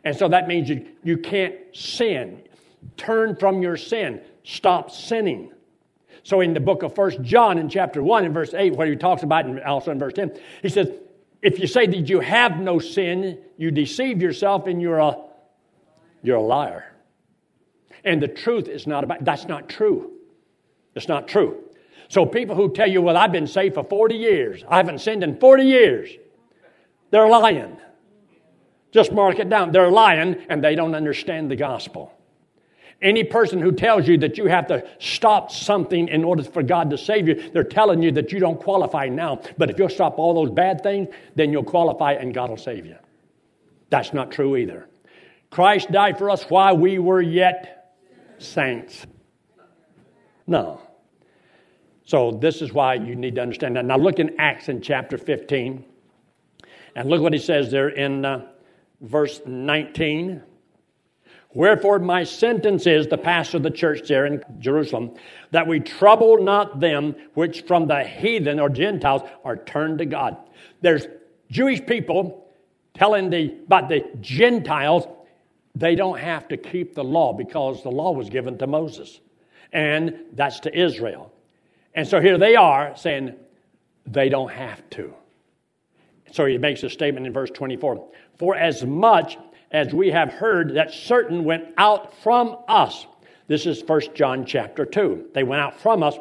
And 0.03 0.15
so 0.15 0.27
that 0.29 0.48
means 0.48 0.70
you, 0.70 0.86
you 1.03 1.17
can't 1.17 1.55
sin. 1.74 2.43
Turn 2.98 3.36
from 3.36 3.62
your 3.62 3.77
sin. 3.77 4.22
Stop 4.43 4.91
sinning. 4.91 5.51
So 6.24 6.41
in 6.41 6.53
the 6.53 6.60
book 6.60 6.84
of 6.84 6.96
First 6.96 7.22
John, 7.22 7.58
in 7.58 7.70
chapter 7.70 8.01
1, 8.01 8.25
in 8.25 8.34
verse 8.34 8.53
8, 8.53 8.75
where 8.75 8.88
he 8.88 8.96
talks 8.96 9.24
about, 9.24 9.62
also 9.63 9.91
in 9.91 10.00
verse 10.00 10.13
10, 10.13 10.38
he 10.62 10.70
says, 10.70 10.89
if 11.41 11.60
you 11.60 11.67
say 11.67 11.86
that 11.86 12.10
you 12.10 12.22
have 12.22 12.60
no 12.60 12.79
sin, 12.79 13.39
you 13.58 13.70
deceive 13.70 14.22
yourself 14.22 14.67
and 14.67 14.82
you're 14.82 15.00
a, 15.00 15.17
you're 16.24 16.38
a 16.38 16.42
liar. 16.42 16.86
And 18.03 18.22
the 18.22 18.27
truth 18.27 18.68
is 18.68 18.88
not 18.88 19.03
about, 19.03 19.24
that's 19.24 19.46
not 19.46 19.70
true. 19.70 20.12
It's 20.96 21.08
not 21.08 21.27
true. 21.27 21.63
So 22.08 22.25
people 22.25 22.56
who 22.56 22.72
tell 22.72 22.89
you, 22.89 23.01
well, 23.01 23.18
I've 23.18 23.32
been 23.32 23.48
saved 23.48 23.75
for 23.75 23.84
40 23.84 24.15
years, 24.15 24.63
I 24.68 24.77
haven't 24.77 25.00
sinned 25.00 25.24
in 25.24 25.39
40 25.39 25.63
years, 25.63 26.10
they're 27.12 27.27
lying. 27.27 27.77
Just 28.92 29.12
mark 29.12 29.39
it 29.39 29.50
down. 29.50 29.72
They're 29.72 29.89
lying 29.89 30.36
and 30.50 30.63
they 30.63 30.75
don't 30.75 30.94
understand 30.94 31.50
the 31.50 31.56
gospel. 31.56 32.13
Any 33.01 33.24
person 33.24 33.60
who 33.60 33.72
tells 33.72 34.08
you 34.08 34.18
that 34.20 34.38
you 34.38 34.46
have 34.46 34.68
to 34.68 34.88
stop 35.00 35.51
something 35.51 36.08
in 36.08 36.24
order 36.24 36.44
for 36.44 36.63
God 36.63 36.92
to 36.92 36.98
save 36.98 37.27
you, 37.27 37.50
they're 37.51 37.63
telling 37.63 38.01
you 38.01 38.12
that 38.13 38.32
you 38.32 38.39
don't 38.39 38.60
qualify 38.60 39.10
now. 39.10 39.42
But 39.58 39.70
if 39.70 39.77
you'll 39.77 39.89
stop 39.89 40.20
all 40.20 40.34
those 40.34 40.51
bad 40.51 40.84
things, 40.84 41.10
then 41.36 41.51
you'll 41.51 41.63
qualify 41.63 42.13
and 42.13 42.34
God 42.34 42.50
will 42.50 42.58
save 42.58 42.86
you. 42.86 42.96
That's 43.89 44.13
not 44.13 44.32
true 44.32 44.56
either. 44.56 44.88
Christ 45.53 45.91
died 45.91 46.17
for 46.17 46.31
us 46.31 46.43
while 46.45 46.75
we 46.75 46.98
were 46.98 47.22
yet 47.22 47.93
saints. 48.39 49.05
No. 50.48 50.81
So 52.05 52.31
this 52.31 52.63
is 52.63 52.74
why 52.74 52.95
you 52.95 53.15
need 53.15 53.36
to 53.36 53.41
understand 53.41 53.75
that. 53.75 53.86
Now 53.86 53.98
look 53.98 54.17
in 54.17 54.36
Acts 54.39 54.67
in 54.67 54.81
chapter 54.81 55.15
15. 55.15 55.86
And 56.95 57.07
look 57.07 57.22
what 57.22 57.33
he 57.33 57.39
says 57.39 57.69
there 57.69 57.89
in 57.89 58.25
uh, 58.25 58.48
verse 59.01 59.41
19. 59.45 60.41
Wherefore, 61.53 62.00
my 62.00 62.24
sentence 62.24 62.88
is, 62.88 63.05
the 63.05 63.17
pastor 63.19 63.57
of 63.57 63.63
the 63.63 63.69
church 63.69 64.07
there 64.07 64.25
in 64.25 64.43
Jerusalem, 64.57 65.13
that 65.51 65.67
we 65.67 65.79
trouble 65.79 66.41
not 66.41 66.79
them 66.79 67.15
which 67.36 67.62
from 67.62 67.86
the 67.86 68.03
heathen 68.03 68.60
or 68.60 68.69
Gentiles 68.69 69.22
are 69.45 69.57
turned 69.57 70.00
to 70.00 70.07
God. 70.07 70.36
There's 70.81 71.05
Jewish 71.51 71.86
people 71.86 72.51
telling 72.95 73.29
the, 73.29 73.55
about 73.67 73.89
the 73.89 74.03
Gentiles, 74.19 75.05
they 75.75 75.96
don't 75.96 76.20
have 76.20 76.48
to 76.50 76.58
keep 76.58 76.94
the 76.94 77.03
law 77.03 77.34
because 77.34 77.84
the 77.84 77.89
law 77.89 78.12
was 78.12 78.30
given 78.30 78.58
to 78.60 78.68
Moses. 78.68 79.20
And 79.72 80.15
that's 80.34 80.60
to 80.62 80.77
Israel. 80.80 81.34
And 81.96 82.08
so 82.08 82.22
here 82.22 82.38
they 82.38 82.56
are 82.56 82.96
saying 82.96 83.36
they 84.06 84.30
don't 84.30 84.51
have 84.51 84.88
to. 84.92 85.13
So 86.32 86.46
he 86.46 86.58
makes 86.58 86.84
a 86.84 86.89
statement 86.89 87.25
in 87.25 87.34
verse 87.34 87.51
24 87.51 88.08
For 88.38 88.56
as 88.56 88.84
much 88.86 89.38
as 89.72 89.94
we 89.94 90.12
have 90.12 90.30
heard 90.30 90.75
that 90.75 90.94
certain 90.94 91.44
went 91.44 91.65
out 91.77 92.15
from 92.22 92.58
us, 92.68 93.08
this 93.48 93.65
is 93.65 93.84
1 93.84 94.01
John 94.15 94.46
chapter 94.46 94.86
2. 94.86 95.30
They 95.34 95.44
went 95.44 95.62
out 95.62 95.80
from 95.80 96.03
us, 96.03 96.15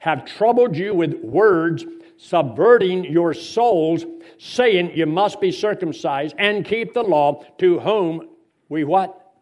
have 0.00 0.24
troubled 0.24 0.76
you 0.76 0.94
with 0.94 1.14
words, 1.14 1.84
subverting 2.16 3.04
your 3.04 3.34
souls, 3.34 4.04
saying 4.38 4.96
you 4.96 5.06
must 5.06 5.40
be 5.40 5.52
circumcised 5.52 6.34
and 6.38 6.64
keep 6.64 6.94
the 6.94 7.02
law, 7.02 7.44
to 7.58 7.80
whom 7.80 8.28
we 8.72 8.84
what? 8.84 9.34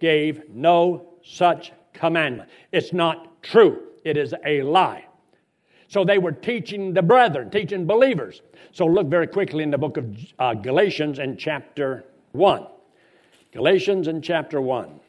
Gave 0.00 0.48
no 0.48 1.10
such 1.22 1.72
commandment. 1.92 2.48
It's 2.72 2.92
not 2.92 3.42
true. 3.42 3.80
It 4.04 4.16
is 4.16 4.34
a 4.44 4.62
lie. 4.62 5.06
So 5.88 6.04
they 6.04 6.18
were 6.18 6.32
teaching 6.32 6.92
the 6.94 7.02
brethren, 7.02 7.50
teaching 7.50 7.86
believers. 7.86 8.42
So 8.72 8.86
look 8.86 9.06
very 9.06 9.26
quickly 9.26 9.62
in 9.62 9.70
the 9.70 9.78
book 9.78 9.96
of 9.96 10.16
uh, 10.38 10.54
Galatians 10.54 11.18
in 11.18 11.36
chapter 11.36 12.04
1. 12.32 12.66
Galatians 13.52 14.08
in 14.08 14.20
chapter 14.20 14.60
1. 14.60 15.00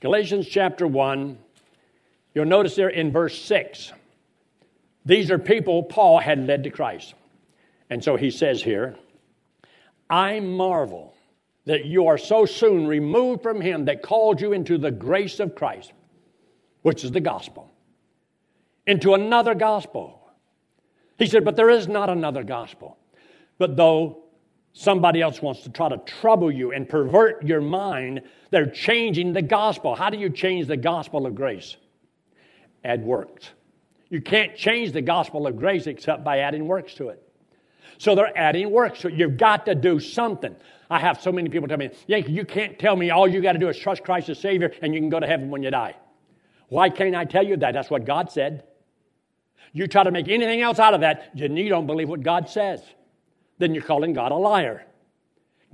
Galatians 0.00 0.48
chapter 0.48 0.86
1, 0.86 1.38
you'll 2.34 2.44
notice 2.44 2.74
there 2.74 2.88
in 2.88 3.12
verse 3.12 3.40
6. 3.42 3.92
These 5.04 5.30
are 5.30 5.38
people 5.38 5.82
Paul 5.84 6.18
had 6.18 6.46
led 6.46 6.64
to 6.64 6.70
Christ. 6.70 7.14
And 7.88 8.02
so 8.02 8.16
he 8.16 8.30
says 8.30 8.62
here, 8.62 8.96
I 10.08 10.40
marvel 10.40 11.14
that 11.64 11.84
you 11.84 12.06
are 12.06 12.18
so 12.18 12.46
soon 12.46 12.86
removed 12.86 13.42
from 13.42 13.60
him 13.60 13.86
that 13.86 14.02
called 14.02 14.40
you 14.40 14.52
into 14.52 14.78
the 14.78 14.90
grace 14.90 15.40
of 15.40 15.54
Christ, 15.54 15.92
which 16.82 17.04
is 17.04 17.10
the 17.10 17.20
gospel, 17.20 17.72
into 18.86 19.14
another 19.14 19.54
gospel. 19.54 20.30
He 21.18 21.26
said, 21.26 21.44
But 21.44 21.56
there 21.56 21.70
is 21.70 21.88
not 21.88 22.08
another 22.08 22.44
gospel. 22.44 22.98
But 23.58 23.76
though 23.76 24.24
somebody 24.72 25.22
else 25.22 25.40
wants 25.42 25.62
to 25.62 25.70
try 25.70 25.88
to 25.88 25.98
trouble 25.98 26.50
you 26.50 26.72
and 26.72 26.88
pervert 26.88 27.44
your 27.44 27.60
mind, 27.60 28.22
they're 28.50 28.70
changing 28.70 29.32
the 29.32 29.42
gospel. 29.42 29.94
How 29.94 30.10
do 30.10 30.18
you 30.18 30.30
change 30.30 30.66
the 30.66 30.76
gospel 30.76 31.26
of 31.26 31.34
grace? 31.34 31.76
Add 32.84 33.02
works. 33.02 33.50
You 34.08 34.20
can't 34.20 34.54
change 34.54 34.92
the 34.92 35.02
gospel 35.02 35.46
of 35.46 35.56
grace 35.56 35.86
except 35.88 36.22
by 36.22 36.40
adding 36.40 36.68
works 36.68 36.94
to 36.94 37.08
it. 37.08 37.25
So 37.98 38.14
they're 38.14 38.36
adding 38.36 38.70
work. 38.70 38.96
So 38.96 39.08
you've 39.08 39.36
got 39.36 39.66
to 39.66 39.74
do 39.74 40.00
something. 40.00 40.54
I 40.88 41.00
have 41.00 41.20
so 41.20 41.32
many 41.32 41.48
people 41.48 41.68
tell 41.68 41.78
me, 41.78 41.90
Yankee, 42.06 42.32
you 42.32 42.44
can't 42.44 42.78
tell 42.78 42.94
me 42.94 43.10
all 43.10 43.26
you 43.26 43.40
got 43.40 43.52
to 43.52 43.58
do 43.58 43.68
is 43.68 43.78
trust 43.78 44.04
Christ 44.04 44.28
as 44.28 44.38
Savior 44.38 44.72
and 44.82 44.94
you 44.94 45.00
can 45.00 45.08
go 45.08 45.20
to 45.20 45.26
heaven 45.26 45.50
when 45.50 45.62
you 45.62 45.70
die. 45.70 45.96
Why 46.68 46.90
can't 46.90 47.14
I 47.14 47.24
tell 47.24 47.44
you 47.44 47.56
that? 47.58 47.72
That's 47.72 47.90
what 47.90 48.04
God 48.04 48.30
said. 48.30 48.64
You 49.72 49.86
try 49.86 50.04
to 50.04 50.10
make 50.10 50.28
anything 50.28 50.62
else 50.62 50.78
out 50.78 50.94
of 50.94 51.00
that, 51.00 51.30
then 51.34 51.56
you 51.56 51.68
don't 51.68 51.86
believe 51.86 52.08
what 52.08 52.22
God 52.22 52.48
says. 52.48 52.80
Then 53.58 53.74
you're 53.74 53.82
calling 53.82 54.12
God 54.12 54.32
a 54.32 54.36
liar. 54.36 54.84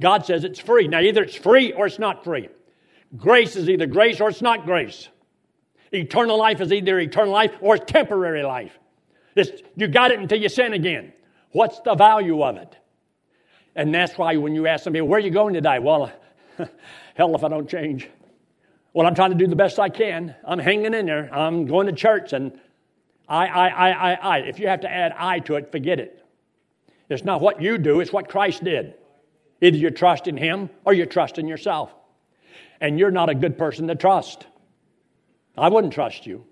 God 0.00 0.26
says 0.26 0.45
it's 0.45 0.59
free. 0.59 0.88
Now, 0.88 1.00
either 1.00 1.23
it's 1.23 1.37
free 1.37 1.73
or 1.73 1.87
it's 1.87 1.99
not 1.99 2.25
free. 2.25 2.49
Grace 3.16 3.57
is 3.57 3.69
either 3.69 3.87
grace 3.87 4.21
or 4.21 4.31
it's 4.31 4.42
not 4.42 4.64
grace. 4.64 5.09
Eternal 5.92 6.38
life 6.38 6.61
is 6.61 6.73
either 6.73 6.99
eternal 6.99 7.33
life 7.33 7.52
or 7.61 7.76
it's 7.76 7.90
temporary 7.90 8.42
life. 8.42 8.76
It's, 9.37 9.50
you 9.76 9.88
got 9.88 10.11
it 10.11 10.19
until 10.19 10.40
you 10.40 10.49
sin 10.49 10.73
again. 10.73 11.12
What's 11.52 11.80
the 11.80 11.94
value 11.94 12.42
of 12.42 12.56
it? 12.56 12.76
And 13.75 13.94
that's 13.94 14.18
why 14.18 14.37
when 14.37 14.54
you 14.54 14.66
ask 14.66 14.85
somebody, 14.85 15.02
where 15.02 15.18
are 15.18 15.23
you 15.23 15.30
going 15.30 15.54
today? 15.54 15.78
Well, 15.78 16.12
hell 17.14 17.35
if 17.35 17.44
I 17.44 17.49
don't 17.49 17.68
change. 17.68 18.09
Well, 18.92 19.06
I'm 19.06 19.14
trying 19.14 19.30
to 19.30 19.37
do 19.37 19.47
the 19.47 19.56
best 19.56 19.78
I 19.78 19.88
can. 19.88 20.35
I'm 20.44 20.59
hanging 20.59 20.92
in 20.92 21.06
there. 21.06 21.32
I'm 21.32 21.66
going 21.66 21.87
to 21.87 21.92
church 21.92 22.32
and 22.32 22.59
I, 23.28 23.47
I, 23.47 23.68
I, 23.68 23.90
I, 23.90 24.14
I. 24.14 24.38
If 24.40 24.59
you 24.59 24.68
have 24.68 24.80
to 24.80 24.90
add 24.90 25.14
I 25.16 25.38
to 25.40 25.54
it, 25.56 25.73
forget 25.73 25.99
it. 25.99 26.23
It's 27.09 27.25
not 27.25 27.40
what 27.40 27.61
you 27.62 27.78
do, 27.78 28.00
it's 28.00 28.12
what 28.12 28.28
Christ 28.28 28.64
did. 28.64 28.94
Either 29.61 29.76
you 29.76 29.90
trust 29.90 30.26
in 30.26 30.37
Him 30.37 30.71
or 30.85 30.92
you 30.92 31.06
trust 31.06 31.38
in 31.38 31.47
yourself. 31.47 31.94
And 32.80 32.99
you're 32.99 33.11
not 33.11 33.30
a 33.30 33.35
good 33.35 33.56
person 33.56 33.87
to 33.88 33.94
trust. 33.94 34.47
I 35.56 35.68
wouldn't 35.68 35.92
trust 35.92 36.26
you. 36.26 36.44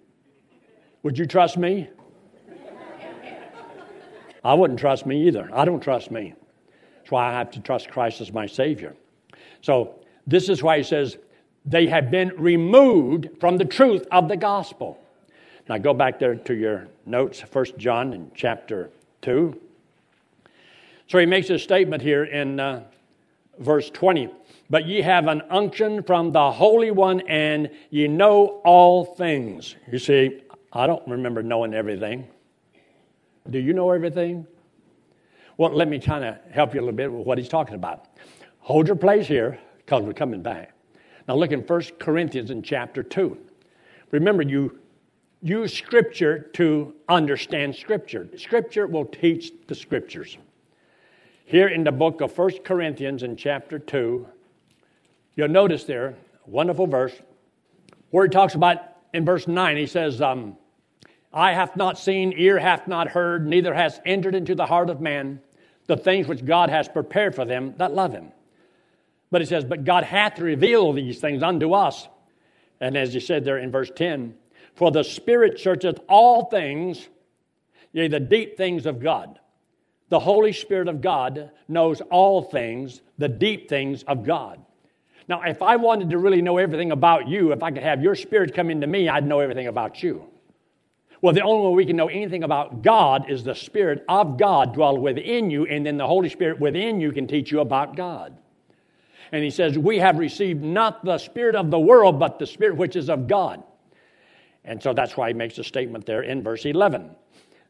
Would 1.03 1.19
you 1.19 1.27
trust 1.27 1.57
me? 1.57 1.89
I 4.45 4.55
wouldn't 4.55 4.79
trust 4.79 5.07
me 5.07 5.27
either. 5.27 5.51
I 5.53 5.65
don't 5.65 5.81
trust 5.81 6.11
me. 6.11 6.35
That's 6.99 7.11
why 7.11 7.29
I 7.29 7.33
have 7.33 7.51
to 7.53 7.61
trust 7.61 7.91
Christ 7.91 8.21
as 8.21 8.33
my 8.33 8.47
Savior. 8.47 8.95
So, 9.61 9.97
this 10.27 10.49
is 10.49 10.63
why 10.63 10.79
he 10.79 10.83
says, 10.83 11.19
they 11.65 11.87
have 11.87 12.11
been 12.11 12.33
removed 12.37 13.29
from 13.41 13.59
the 13.59 13.65
truth 13.65 14.07
of 14.13 14.29
the 14.29 14.37
gospel. 14.37 14.99
Now, 15.69 15.79
go 15.79 15.93
back 15.93 16.19
there 16.19 16.35
to 16.35 16.55
your 16.55 16.89
notes, 17.05 17.41
First 17.41 17.77
John 17.77 18.13
in 18.13 18.31
chapter 18.35 18.91
2. 19.23 19.61
So, 21.09 21.19
he 21.19 21.27
makes 21.27 21.51
a 21.51 21.59
statement 21.59 22.03
here 22.03 22.25
in 22.25 22.61
uh, 22.61 22.85
verse 23.59 23.91
20. 23.91 24.31
But 24.71 24.87
ye 24.87 25.03
have 25.03 25.27
an 25.27 25.43
unction 25.51 26.03
from 26.03 26.33
the 26.33 26.51
Holy 26.53 26.93
One, 26.93 27.21
and 27.23 27.71
ye 27.91 28.07
know 28.07 28.61
all 28.65 29.05
things. 29.05 29.75
You 29.91 29.99
see, 29.99 30.43
I 30.73 30.87
don't 30.87 31.07
remember 31.09 31.43
knowing 31.43 31.75
everything. 31.75 32.29
Do 33.51 33.59
you 33.59 33.73
know 33.73 33.91
everything? 33.91 34.47
Well, 35.57 35.71
let 35.71 35.89
me 35.89 35.99
kind 35.99 36.25
of 36.25 36.37
help 36.53 36.75
you 36.75 36.81
a 36.81 36.83
little 36.83 36.97
bit 36.97 37.13
with 37.13 37.27
what 37.27 37.37
he's 37.37 37.49
talking 37.49 37.75
about. 37.75 38.07
Hold 38.61 38.87
your 38.87 38.97
place 38.97 39.27
here 39.27 39.59
because 39.79 40.03
we're 40.05 40.13
coming 40.13 40.43
back. 40.43 40.73
Now 41.27 41.37
look 41.37 41.53
in 41.53 41.61
1 41.61 41.83
Corinthians 41.99 42.51
in 42.51 42.63
chapter 42.63 43.03
2. 43.03 43.37
Remember, 44.13 44.43
you 44.43 44.79
use 45.43 45.77
Scripture 45.77 46.51
to 46.55 46.95
understand 47.09 47.75
Scripture. 47.75 48.29
Scripture 48.37 48.87
will 48.87 49.05
teach 49.05 49.53
the 49.67 49.75
Scriptures. 49.75 50.39
Here 51.45 51.69
in 51.69 51.83
the 51.83 51.93
book 51.93 52.21
of 52.21 52.37
1 52.37 52.59
Corinthians 52.65 53.23
in 53.23 53.37
chapter 53.37 53.79
2, 53.79 54.27
you'll 55.35 55.49
notice 55.49 55.85
there, 55.85 56.17
wonderful 56.47 56.87
verse, 56.87 57.15
where 58.11 58.25
he 58.25 58.31
talks 58.31 58.55
about 58.55 58.79
in 59.13 59.25
verse 59.25 59.49
9, 59.49 59.77
he 59.77 59.87
says, 59.87 60.21
um, 60.23 60.57
Eye 61.33 61.53
hath 61.53 61.77
not 61.77 61.99
seen, 61.99 62.33
ear 62.37 62.59
hath 62.59 62.89
not 62.89 63.09
heard, 63.09 63.47
neither 63.47 63.73
has 63.73 64.01
entered 64.05 64.35
into 64.35 64.55
the 64.55 64.67
heart 64.67 64.91
of 64.91 65.01
man 65.01 65.41
the 65.87 65.97
things 65.97 66.27
which 66.27 66.45
God 66.45 66.71
has 66.71 66.89
prepared 66.89 67.35
for 67.35 67.45
them 67.45 67.75
that 67.79 67.93
love 67.93 68.13
him. 68.13 68.33
But 69.31 69.41
he 69.41 69.47
says, 69.47 69.65
But 69.65 69.85
God 69.85 70.05
hath 70.05 70.39
revealed 70.39 70.97
these 70.97 71.21
things 71.21 71.43
unto 71.43 71.73
us. 71.73 72.09
And 72.81 72.97
as 72.97 73.13
he 73.13 73.21
said 73.21 73.45
there 73.45 73.59
in 73.59 73.71
verse 73.71 73.91
10, 73.95 74.35
For 74.75 74.91
the 74.91 75.05
Spirit 75.05 75.61
searcheth 75.61 76.01
all 76.09 76.47
things, 76.47 77.09
yea, 77.93 78.09
the 78.09 78.21
deep 78.21 78.57
things 78.57 78.87
of 78.87 79.01
God. 79.01 79.39
The 80.09 80.21
Holy 80.21 80.53
Spirit 80.53 80.89
of 80.89 81.01
God 81.01 81.53
knows 81.69 82.01
all 82.01 82.43
things, 82.43 83.01
the 83.19 83.29
deep 83.29 83.69
things 83.69 84.03
of 84.03 84.25
God. 84.25 84.61
Now, 85.29 85.43
if 85.43 85.63
I 85.63 85.77
wanted 85.77 86.11
to 86.11 86.19
really 86.19 86.43
know 86.43 86.59
everything 86.59 86.91
about 86.91 87.29
you, 87.29 87.53
if 87.53 87.63
I 87.63 87.71
could 87.71 87.85
have 87.85 88.03
your 88.03 88.17
spirit 88.17 88.53
come 88.53 88.71
into 88.71 88.89
me, 88.89 89.09
I'd 89.09 89.25
know 89.25 89.39
everything 89.39 89.69
about 89.69 90.03
you. 90.03 90.30
Well, 91.23 91.35
the 91.35 91.43
only 91.43 91.69
way 91.69 91.75
we 91.75 91.87
can 91.87 91.97
know 91.97 92.09
anything 92.09 92.45
about 92.45 92.83
God 92.83 93.31
is 93.31 93.45
the 93.45 93.55
Spirit 93.55 94.05
of 94.09 94.39
God 94.39 94.73
dwell 94.73 94.97
within 94.97 95.51
you, 95.51 95.67
and 95.67 95.85
then 95.85 95.99
the 95.99 96.07
Holy 96.07 96.31
Spirit 96.31 96.59
within 96.59 97.01
you 97.01 97.13
can 97.13 97.27
teach 97.27 97.51
you 97.51 97.61
about 97.61 97.95
God. 97.95 98.37
And 99.31 99.45
he 99.45 99.51
says, 99.51 99.79
We 99.79 99.99
have 99.99 100.19
received 100.19 100.63
not 100.63 101.05
the 101.05 101.19
Spirit 101.19 101.57
of 101.57 101.71
the 101.71 101.79
world, 101.79 102.19
but 102.19 102.39
the 102.39 102.47
Spirit 102.47 102.77
which 102.77 102.97
is 102.97 103.11
of 103.11 103.29
God. 103.29 103.63
And 104.65 104.83
so 104.83 104.95
that's 104.95 105.17
why 105.17 105.29
he 105.29 105.35
makes 105.35 105.59
a 105.59 105.65
statement 105.65 106.07
there 106.07 106.23
in 106.23 106.43
verse 106.43 106.65
11. 106.65 107.11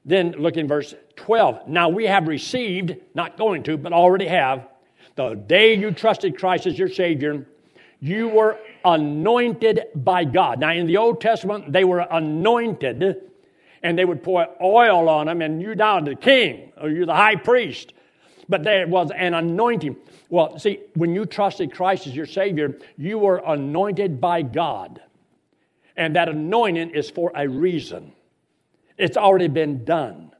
Then 0.05 0.33
look 0.33 0.57
in 0.57 0.69
verse 0.69 0.95
12. 1.17 1.69
Now 1.69 1.89
we 1.89 2.07
have 2.07 2.29
received, 2.29 2.97
not 3.15 3.37
going 3.37 3.65
to, 3.65 3.77
but 3.77 3.93
already 3.93 4.27
have, 4.27 4.69
the 5.17 5.35
day 5.35 5.75
you 5.75 5.91
trusted 5.91 6.39
Christ 6.39 6.67
as 6.67 6.79
your 6.79 6.89
Savior, 6.89 7.47
you 8.01 8.29
were 8.29 8.59
anointed 8.85 9.87
by 9.95 10.25
God. 10.25 10.61
Now 10.61 10.73
in 10.73 10.87
the 10.87 10.97
Old 10.97 11.21
Testament, 11.21 11.73
they 11.73 11.85
were 11.85 12.07
anointed 12.11 13.30
and 13.83 13.99
they 13.99 14.05
would 14.05 14.23
pour 14.23 14.47
oil 14.61 15.09
on 15.09 15.27
them, 15.27 15.43
and 15.43 15.61
you 15.63 15.75
now 15.75 16.01
the 16.01 16.15
king, 16.15 16.73
or 16.81 16.91
you're 16.91 17.07
the 17.07 17.15
high 17.15 17.37
priest. 17.37 17.93
But 18.49 18.65
there 18.65 18.87
was 18.87 19.11
an 19.13 19.35
anointing. 19.35 19.97
Well, 20.29 20.59
see, 20.59 20.81
when 20.95 21.15
you 21.15 21.25
trusted 21.25 21.73
Christ 21.73 22.07
as 22.07 22.17
your 22.17 22.27
Savior, 22.27 22.79
you 22.97 23.19
were 23.19 23.43
anointed 23.47 24.21
by 24.21 24.43
God. 24.43 25.01
And 25.97 26.17
that 26.17 26.29
anointing 26.29 26.91
is 26.91 27.11
for 27.11 27.33
a 27.35 27.49
reason. 27.49 28.13
It's 28.99 29.17
already 29.17 29.49
been 29.49 29.85
done. 29.85 30.33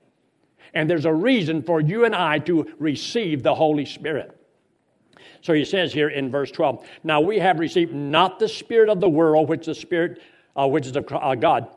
And 0.75 0.89
there's 0.89 1.05
a 1.05 1.13
reason 1.13 1.63
for 1.63 1.81
you 1.81 2.05
and 2.05 2.15
I 2.15 2.39
to 2.41 2.73
receive 2.79 3.43
the 3.43 3.55
Holy 3.55 3.85
Spirit. 3.85 4.37
So 5.43 5.53
he 5.53 5.65
says 5.65 5.93
here 5.93 6.09
in 6.09 6.31
verse 6.31 6.51
12, 6.51 6.87
Now 7.03 7.21
we 7.21 7.39
have 7.39 7.59
received 7.59 7.95
not 7.95 8.39
the 8.39 8.49
Spirit 8.49 8.89
of 8.89 9.01
the 9.01 9.09
world, 9.09 9.49
which 9.49 9.67
the 9.67 9.75
Spirit 9.75 10.21
uh, 10.57 10.67
which 10.67 10.87
is 10.87 10.97
of 10.97 11.07
uh, 11.11 11.35
God, 11.35 11.69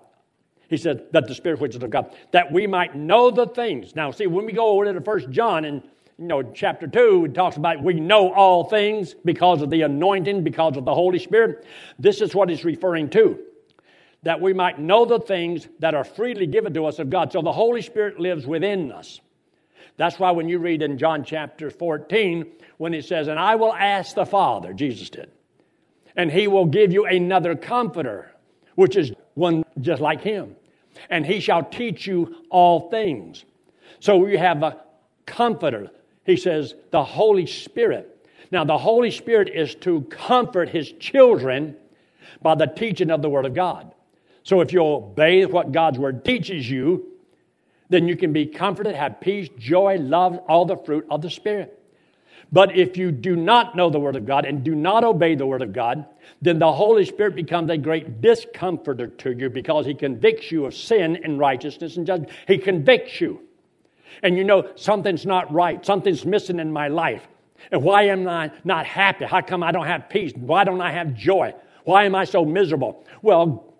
he 0.69 0.77
said, 0.77 1.11
that 1.11 1.27
the 1.27 1.35
Spirit 1.35 1.59
which 1.59 1.75
is 1.75 1.83
of 1.83 1.89
God, 1.89 2.15
that 2.31 2.51
we 2.51 2.67
might 2.67 2.95
know 2.95 3.29
the 3.29 3.47
things. 3.47 3.95
Now, 3.95 4.11
see, 4.11 4.27
when 4.27 4.45
we 4.45 4.53
go 4.53 4.67
over 4.67 4.91
to 4.91 5.01
First 5.01 5.29
John 5.29 5.65
and 5.65 5.81
you 6.17 6.25
know, 6.25 6.43
chapter 6.43 6.87
2, 6.87 7.25
it 7.25 7.33
talks 7.33 7.57
about 7.57 7.81
we 7.81 7.95
know 7.95 8.31
all 8.33 8.65
things 8.65 9.15
because 9.25 9.61
of 9.61 9.69
the 9.69 9.81
anointing, 9.81 10.43
because 10.43 10.77
of 10.77 10.85
the 10.85 10.93
Holy 10.93 11.19
Spirit. 11.19 11.65
This 11.97 12.21
is 12.21 12.35
what 12.35 12.49
he's 12.49 12.63
referring 12.63 13.09
to. 13.11 13.39
That 14.21 14.39
we 14.39 14.53
might 14.53 14.79
know 14.79 15.05
the 15.05 15.19
things 15.19 15.67
that 15.79 15.95
are 15.95 16.03
freely 16.03 16.45
given 16.45 16.73
to 16.75 16.85
us 16.85 16.99
of 16.99 17.09
God. 17.09 17.31
So 17.31 17.41
the 17.41 17.51
Holy 17.51 17.81
Spirit 17.81 18.19
lives 18.19 18.45
within 18.45 18.91
us. 18.91 19.19
That's 19.97 20.17
why 20.17 20.31
when 20.31 20.47
you 20.47 20.59
read 20.59 20.81
in 20.81 20.97
John 20.97 21.23
chapter 21.23 21.69
14, 21.69 22.45
when 22.77 22.93
he 22.93 23.01
says, 23.01 23.27
And 23.27 23.39
I 23.39 23.55
will 23.55 23.73
ask 23.73 24.15
the 24.15 24.25
Father, 24.25 24.73
Jesus 24.73 25.09
did, 25.09 25.31
and 26.15 26.31
he 26.31 26.47
will 26.47 26.65
give 26.65 26.91
you 26.91 27.05
another 27.05 27.55
comforter, 27.55 28.31
which 28.75 28.95
is 28.95 29.11
one 29.35 29.63
just 29.81 30.01
like 30.01 30.21
him 30.21 30.55
and 31.09 31.25
he 31.25 31.39
shall 31.39 31.63
teach 31.63 32.07
you 32.07 32.35
all 32.49 32.89
things. 32.89 33.45
So 33.99 34.17
we 34.17 34.37
have 34.37 34.63
a 34.63 34.81
comforter. 35.25 35.89
He 36.25 36.37
says, 36.37 36.75
the 36.91 37.03
Holy 37.03 37.45
Spirit. 37.45 38.09
Now, 38.51 38.63
the 38.63 38.77
Holy 38.77 39.11
Spirit 39.11 39.49
is 39.49 39.75
to 39.75 40.01
comfort 40.03 40.69
his 40.69 40.91
children 40.93 41.75
by 42.41 42.55
the 42.55 42.67
teaching 42.67 43.09
of 43.09 43.21
the 43.21 43.29
Word 43.29 43.45
of 43.45 43.53
God. 43.53 43.93
So 44.43 44.61
if 44.61 44.73
you 44.73 44.85
obey 44.85 45.45
what 45.45 45.71
God's 45.71 45.97
Word 45.97 46.23
teaches 46.25 46.69
you, 46.69 47.07
then 47.89 48.07
you 48.07 48.15
can 48.15 48.33
be 48.33 48.45
comforted, 48.45 48.95
have 48.95 49.21
peace, 49.21 49.49
joy, 49.57 49.97
love, 49.99 50.37
all 50.47 50.65
the 50.65 50.77
fruit 50.77 51.05
of 51.09 51.21
the 51.21 51.29
Spirit. 51.29 51.79
But 52.53 52.77
if 52.77 52.97
you 52.97 53.11
do 53.11 53.35
not 53.35 53.75
know 53.75 53.89
the 53.89 53.99
Word 53.99 54.15
of 54.15 54.27
God 54.27 54.45
and 54.45 54.63
do 54.63 54.75
not 54.75 55.03
obey 55.03 55.33
the 55.33 55.47
Word 55.47 55.63
of 55.63 55.73
God, 55.73 56.05
then 56.39 56.59
the 56.59 56.71
Holy 56.71 57.03
Spirit 57.03 57.35
becomes 57.35 57.71
a 57.71 57.77
great 57.77 58.21
discomforter 58.21 59.07
to 59.07 59.31
you 59.31 59.49
because 59.49 59.87
He 59.87 59.95
convicts 59.95 60.51
you 60.51 60.65
of 60.65 60.75
sin 60.75 61.19
and 61.23 61.39
righteousness 61.39 61.97
and 61.97 62.05
judgment. 62.05 62.31
He 62.47 62.59
convicts 62.59 63.19
you. 63.19 63.41
And 64.21 64.37
you 64.37 64.43
know 64.43 64.69
something's 64.75 65.25
not 65.25 65.51
right, 65.51 65.83
something's 65.83 66.25
missing 66.25 66.59
in 66.59 66.71
my 66.71 66.89
life. 66.89 67.27
And 67.71 67.81
why 67.81 68.03
am 68.03 68.27
I 68.27 68.51
not 68.63 68.85
happy? 68.85 69.25
How 69.25 69.41
come 69.41 69.63
I 69.63 69.71
don't 69.71 69.87
have 69.87 70.07
peace? 70.07 70.31
Why 70.35 70.63
don't 70.63 70.81
I 70.81 70.91
have 70.91 71.15
joy? 71.15 71.55
Why 71.85 72.05
am 72.05 72.13
I 72.13 72.25
so 72.25 72.45
miserable? 72.45 73.03
Well, 73.23 73.73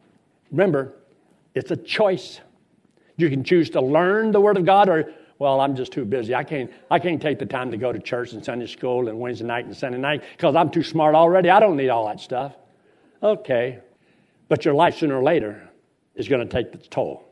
remember, 0.49 0.95
it's 1.53 1.69
a 1.69 1.77
choice. 1.77 2.39
You 3.17 3.29
can 3.29 3.43
choose 3.43 3.69
to 3.71 3.81
learn 3.81 4.31
the 4.31 4.41
Word 4.41 4.57
of 4.57 4.65
God 4.65 4.89
or, 4.89 5.13
well, 5.39 5.59
I'm 5.59 5.75
just 5.75 5.91
too 5.91 6.05
busy. 6.05 6.35
I 6.35 6.43
can't, 6.43 6.71
I 6.89 6.99
can't 6.99 7.21
take 7.21 7.39
the 7.39 7.45
time 7.45 7.71
to 7.71 7.77
go 7.77 7.91
to 7.91 7.99
church 7.99 8.33
and 8.33 8.43
Sunday 8.43 8.67
school 8.67 9.09
and 9.09 9.19
Wednesday 9.19 9.45
night 9.45 9.65
and 9.65 9.75
Sunday 9.75 9.97
night 9.97 10.23
because 10.37 10.55
I'm 10.55 10.69
too 10.69 10.83
smart 10.83 11.15
already. 11.15 11.49
I 11.49 11.59
don't 11.59 11.75
need 11.75 11.89
all 11.89 12.07
that 12.07 12.19
stuff. 12.19 12.55
Okay. 13.21 13.79
But 14.47 14.65
your 14.65 14.73
life 14.73 14.97
sooner 14.97 15.17
or 15.17 15.23
later 15.23 15.69
is 16.15 16.27
going 16.27 16.47
to 16.47 16.51
take 16.51 16.73
its 16.73 16.87
toll 16.87 17.25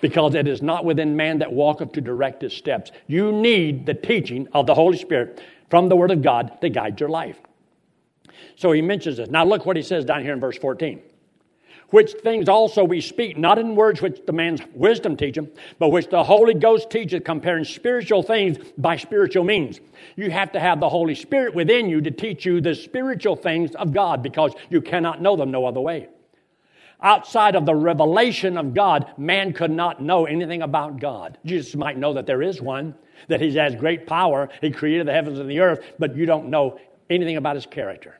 because 0.00 0.34
it 0.34 0.46
is 0.48 0.60
not 0.62 0.84
within 0.84 1.16
man 1.16 1.38
that 1.38 1.52
walketh 1.52 1.92
to 1.92 2.00
direct 2.00 2.42
his 2.42 2.52
steps. 2.52 2.90
You 3.06 3.32
need 3.32 3.86
the 3.86 3.94
teaching 3.94 4.48
of 4.52 4.66
the 4.66 4.74
Holy 4.74 4.98
Spirit 4.98 5.40
from 5.70 5.88
the 5.88 5.96
Word 5.96 6.10
of 6.10 6.20
God 6.20 6.60
to 6.60 6.68
guide 6.68 7.00
your 7.00 7.08
life. 7.08 7.38
So 8.56 8.72
he 8.72 8.82
mentions 8.82 9.16
this. 9.16 9.30
Now 9.30 9.44
look 9.44 9.64
what 9.64 9.76
he 9.76 9.82
says 9.82 10.04
down 10.04 10.22
here 10.22 10.32
in 10.32 10.40
verse 10.40 10.58
14. 10.58 11.00
Which 11.92 12.12
things 12.12 12.48
also 12.48 12.84
we 12.84 13.02
speak, 13.02 13.36
not 13.36 13.58
in 13.58 13.76
words 13.76 14.00
which 14.00 14.24
the 14.24 14.32
man's 14.32 14.62
wisdom 14.74 15.14
teacheth, 15.14 15.50
but 15.78 15.90
which 15.90 16.08
the 16.08 16.24
Holy 16.24 16.54
Ghost 16.54 16.88
teacheth, 16.88 17.22
comparing 17.22 17.64
spiritual 17.64 18.22
things 18.22 18.56
by 18.78 18.96
spiritual 18.96 19.44
means. 19.44 19.78
You 20.16 20.30
have 20.30 20.52
to 20.52 20.60
have 20.60 20.80
the 20.80 20.88
Holy 20.88 21.14
Spirit 21.14 21.54
within 21.54 21.90
you 21.90 22.00
to 22.00 22.10
teach 22.10 22.46
you 22.46 22.62
the 22.62 22.74
spiritual 22.74 23.36
things 23.36 23.74
of 23.74 23.92
God 23.92 24.22
because 24.22 24.54
you 24.70 24.80
cannot 24.80 25.20
know 25.20 25.36
them 25.36 25.50
no 25.50 25.66
other 25.66 25.80
way. 25.80 26.08
Outside 27.02 27.56
of 27.56 27.66
the 27.66 27.74
revelation 27.74 28.56
of 28.56 28.72
God, 28.72 29.12
man 29.18 29.52
could 29.52 29.70
not 29.70 30.00
know 30.00 30.24
anything 30.24 30.62
about 30.62 30.98
God. 30.98 31.36
Jesus 31.44 31.74
might 31.74 31.98
know 31.98 32.14
that 32.14 32.24
there 32.24 32.40
is 32.40 32.62
one, 32.62 32.94
that 33.28 33.42
he 33.42 33.54
has 33.56 33.74
great 33.74 34.06
power, 34.06 34.48
he 34.62 34.70
created 34.70 35.06
the 35.06 35.12
heavens 35.12 35.38
and 35.38 35.50
the 35.50 35.60
earth, 35.60 35.84
but 35.98 36.16
you 36.16 36.24
don't 36.24 36.48
know 36.48 36.78
anything 37.10 37.36
about 37.36 37.56
his 37.56 37.66
character. 37.66 38.18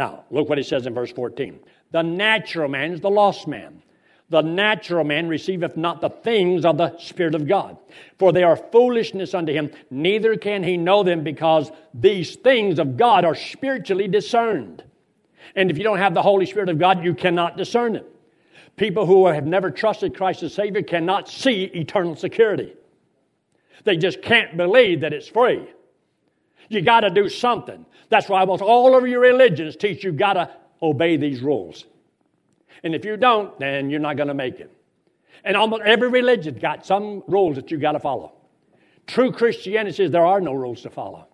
Now, 0.00 0.24
look 0.30 0.48
what 0.48 0.56
he 0.56 0.64
says 0.64 0.86
in 0.86 0.94
verse 0.94 1.12
14. 1.12 1.60
The 1.90 2.00
natural 2.00 2.70
man 2.70 2.92
is 2.92 3.02
the 3.02 3.10
lost 3.10 3.46
man. 3.46 3.82
The 4.30 4.40
natural 4.40 5.04
man 5.04 5.28
receiveth 5.28 5.76
not 5.76 6.00
the 6.00 6.08
things 6.08 6.64
of 6.64 6.78
the 6.78 6.96
Spirit 6.96 7.34
of 7.34 7.46
God, 7.46 7.76
for 8.18 8.32
they 8.32 8.42
are 8.42 8.56
foolishness 8.56 9.34
unto 9.34 9.52
him, 9.52 9.70
neither 9.90 10.38
can 10.38 10.62
he 10.62 10.78
know 10.78 11.02
them 11.02 11.22
because 11.22 11.70
these 11.92 12.36
things 12.36 12.78
of 12.78 12.96
God 12.96 13.26
are 13.26 13.34
spiritually 13.34 14.08
discerned. 14.08 14.82
And 15.54 15.70
if 15.70 15.76
you 15.76 15.84
don't 15.84 15.98
have 15.98 16.14
the 16.14 16.22
Holy 16.22 16.46
Spirit 16.46 16.70
of 16.70 16.78
God, 16.78 17.04
you 17.04 17.12
cannot 17.12 17.58
discern 17.58 17.94
it. 17.94 18.06
People 18.76 19.04
who 19.04 19.26
have 19.26 19.44
never 19.44 19.70
trusted 19.70 20.16
Christ 20.16 20.42
as 20.42 20.54
Savior 20.54 20.80
cannot 20.80 21.28
see 21.28 21.64
eternal 21.64 22.16
security. 22.16 22.72
They 23.84 23.98
just 23.98 24.22
can't 24.22 24.56
believe 24.56 25.02
that 25.02 25.12
it's 25.12 25.28
free. 25.28 25.68
You 26.70 26.80
got 26.80 27.00
to 27.00 27.10
do 27.10 27.28
something. 27.28 27.84
That's 28.08 28.28
why 28.28 28.40
almost 28.40 28.62
all 28.62 28.96
of 28.96 29.06
your 29.06 29.20
religions 29.20 29.76
teach 29.76 30.04
you 30.04 30.12
got 30.12 30.34
to 30.34 30.50
obey 30.80 31.16
these 31.16 31.42
rules. 31.42 31.84
And 32.84 32.94
if 32.94 33.04
you 33.04 33.16
don't, 33.16 33.58
then 33.58 33.90
you're 33.90 34.00
not 34.00 34.16
going 34.16 34.28
to 34.28 34.34
make 34.34 34.60
it. 34.60 34.72
And 35.44 35.56
almost 35.56 35.82
every 35.82 36.08
religion 36.08 36.58
got 36.58 36.86
some 36.86 37.24
rules 37.26 37.56
that 37.56 37.70
you 37.72 37.78
got 37.78 37.92
to 37.92 38.00
follow. 38.00 38.32
True 39.08 39.32
Christianity 39.32 39.96
says 39.96 40.12
there 40.12 40.24
are 40.24 40.40
no 40.40 40.52
rules 40.52 40.82
to 40.82 40.90
follow. 40.90 41.26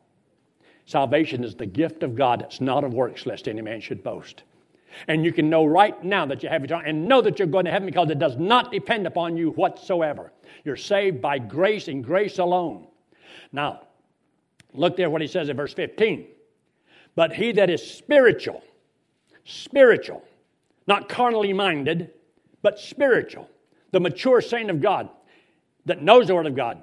Salvation 0.87 1.45
is 1.45 1.55
the 1.55 1.67
gift 1.67 2.03
of 2.03 2.15
God. 2.15 2.41
It's 2.43 2.63
not 2.63 2.83
of 2.83 2.95
works, 2.95 3.27
lest 3.27 3.47
any 3.47 3.61
man 3.61 3.81
should 3.81 4.03
boast. 4.03 4.45
And 5.09 5.23
you 5.23 5.33
can 5.33 5.51
know 5.51 5.67
right 5.67 6.03
now 6.03 6.25
that 6.27 6.43
you 6.43 6.49
have 6.49 6.65
eternal 6.65 6.87
and 6.87 7.07
know 7.07 7.21
that 7.21 7.39
you're 7.39 7.49
going 7.49 7.67
to 7.67 7.71
heaven 7.71 7.85
because 7.85 8.09
it 8.09 8.19
does 8.19 8.39
not 8.39 8.73
depend 8.73 9.07
upon 9.07 9.37
you 9.37 9.51
whatsoever. 9.51 10.33
You're 10.65 10.77
saved 10.77 11.21
by 11.21 11.39
grace 11.39 11.89
and 11.89 12.03
grace 12.03 12.39
alone. 12.39 12.87
Now, 13.53 13.83
look 14.77 14.97
there 14.97 15.11
what 15.11 15.23
he 15.23 15.27
says 15.27 15.49
in 15.49 15.57
verse 15.57 15.75
15. 15.75 16.27
But 17.15 17.33
he 17.33 17.53
that 17.53 17.71
is 17.71 17.83
spiritual, 17.83 18.63
spiritual, 19.45 20.23
not 20.87 21.09
carnally 21.09 21.53
minded, 21.53 22.11
but 22.63 22.79
spiritual, 22.79 23.49
the 23.93 24.01
mature 24.01 24.41
saint 24.41 24.71
of 24.71 24.81
God 24.81 25.09
that 25.87 26.03
knows 26.03 26.27
the 26.27 26.35
word 26.35 26.47
of 26.47 26.55
God, 26.55 26.83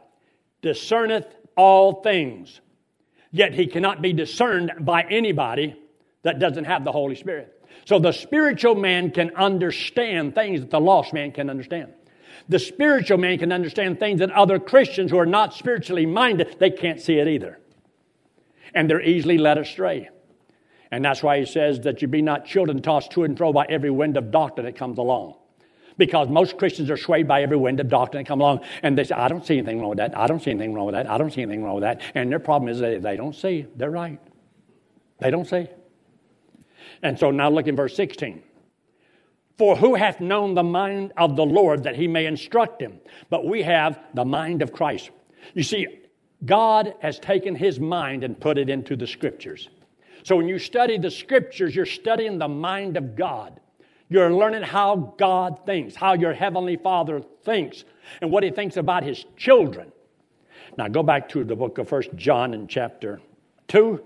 discerneth 0.61 1.27
all 1.55 2.01
things. 2.01 2.61
Yet 3.31 3.53
he 3.53 3.67
cannot 3.67 4.01
be 4.01 4.13
discerned 4.13 4.71
by 4.79 5.03
anybody 5.03 5.75
that 6.23 6.39
doesn't 6.39 6.65
have 6.65 6.83
the 6.83 6.91
Holy 6.91 7.15
Spirit. 7.15 7.61
So 7.85 7.99
the 7.99 8.11
spiritual 8.11 8.75
man 8.75 9.11
can 9.11 9.35
understand 9.35 10.35
things 10.35 10.61
that 10.61 10.69
the 10.69 10.79
lost 10.79 11.13
man 11.13 11.31
can 11.31 11.49
understand. 11.49 11.93
The 12.49 12.59
spiritual 12.59 13.17
man 13.17 13.37
can 13.37 13.51
understand 13.51 13.99
things 13.99 14.19
that 14.19 14.31
other 14.31 14.59
Christians 14.59 15.11
who 15.11 15.17
are 15.17 15.25
not 15.25 15.53
spiritually 15.53 16.05
minded, 16.05 16.55
they 16.59 16.71
can't 16.71 17.01
see 17.01 17.17
it 17.17 17.27
either. 17.27 17.59
And 18.73 18.89
they're 18.89 19.01
easily 19.01 19.37
led 19.37 19.57
astray. 19.57 20.09
And 20.91 21.03
that's 21.03 21.23
why 21.23 21.39
he 21.39 21.45
says 21.45 21.79
that 21.81 22.01
you 22.01 22.07
be 22.07 22.21
not 22.21 22.45
children 22.45 22.81
tossed 22.81 23.11
to 23.11 23.23
and 23.23 23.37
fro 23.37 23.51
by 23.51 23.65
every 23.67 23.89
wind 23.89 24.15
of 24.15 24.29
doctrine 24.29 24.65
that 24.65 24.75
comes 24.75 24.99
along. 24.99 25.35
Because 25.97 26.29
most 26.29 26.57
Christians 26.57 26.89
are 26.89 26.97
swayed 26.97 27.27
by 27.27 27.41
every 27.41 27.57
wind 27.57 27.79
of 27.79 27.87
doctrine 27.87 28.23
that 28.23 28.27
comes 28.27 28.41
along. 28.41 28.61
And 28.81 28.97
they 28.97 29.03
say, 29.03 29.15
I 29.15 29.27
don't 29.27 29.45
see 29.45 29.57
anything 29.57 29.79
wrong 29.79 29.89
with 29.89 29.97
that. 29.97 30.17
I 30.17 30.27
don't 30.27 30.41
see 30.41 30.51
anything 30.51 30.73
wrong 30.73 30.85
with 30.85 30.93
that. 30.93 31.09
I 31.09 31.17
don't 31.17 31.31
see 31.31 31.41
anything 31.41 31.63
wrong 31.63 31.75
with 31.75 31.83
that. 31.83 32.01
And 32.15 32.31
their 32.31 32.39
problem 32.39 32.69
is 32.69 32.79
they, 32.79 32.97
they 32.97 33.15
don't 33.15 33.35
see. 33.35 33.65
They're 33.75 33.91
right. 33.91 34.19
They 35.19 35.31
don't 35.31 35.47
see. 35.47 35.67
And 37.01 37.17
so 37.17 37.31
now 37.31 37.49
look 37.49 37.67
in 37.67 37.75
verse 37.75 37.95
16. 37.95 38.43
For 39.57 39.75
who 39.75 39.95
hath 39.95 40.19
known 40.19 40.55
the 40.55 40.63
mind 40.63 41.13
of 41.17 41.35
the 41.35 41.45
Lord 41.45 41.83
that 41.83 41.95
he 41.95 42.07
may 42.07 42.25
instruct 42.25 42.81
him? 42.81 42.99
But 43.29 43.45
we 43.45 43.63
have 43.63 43.99
the 44.13 44.25
mind 44.25 44.61
of 44.61 44.73
Christ. 44.73 45.11
You 45.53 45.63
see, 45.63 45.87
God 46.45 46.95
has 46.99 47.19
taken 47.19 47.55
his 47.55 47.79
mind 47.79 48.23
and 48.23 48.39
put 48.39 48.57
it 48.57 48.69
into 48.69 48.95
the 48.95 49.07
scriptures. 49.07 49.69
So 50.23 50.35
when 50.35 50.47
you 50.47 50.59
study 50.59 50.97
the 50.97 51.11
scriptures, 51.11 51.75
you're 51.75 51.85
studying 51.85 52.37
the 52.37 52.47
mind 52.47 52.97
of 52.97 53.15
God. 53.15 53.59
You're 54.09 54.33
learning 54.33 54.63
how 54.63 55.15
God 55.17 55.65
thinks, 55.65 55.95
how 55.95 56.13
your 56.13 56.33
heavenly 56.33 56.77
Father 56.77 57.21
thinks, 57.43 57.83
and 58.21 58.31
what 58.31 58.43
he 58.43 58.51
thinks 58.51 58.77
about 58.77 59.03
his 59.03 59.25
children. 59.37 59.91
Now 60.77 60.87
go 60.87 61.03
back 61.03 61.29
to 61.29 61.43
the 61.43 61.55
book 61.55 61.77
of 61.77 61.87
First 61.87 62.13
John 62.15 62.53
in 62.53 62.67
chapter 62.67 63.21
2. 63.69 64.03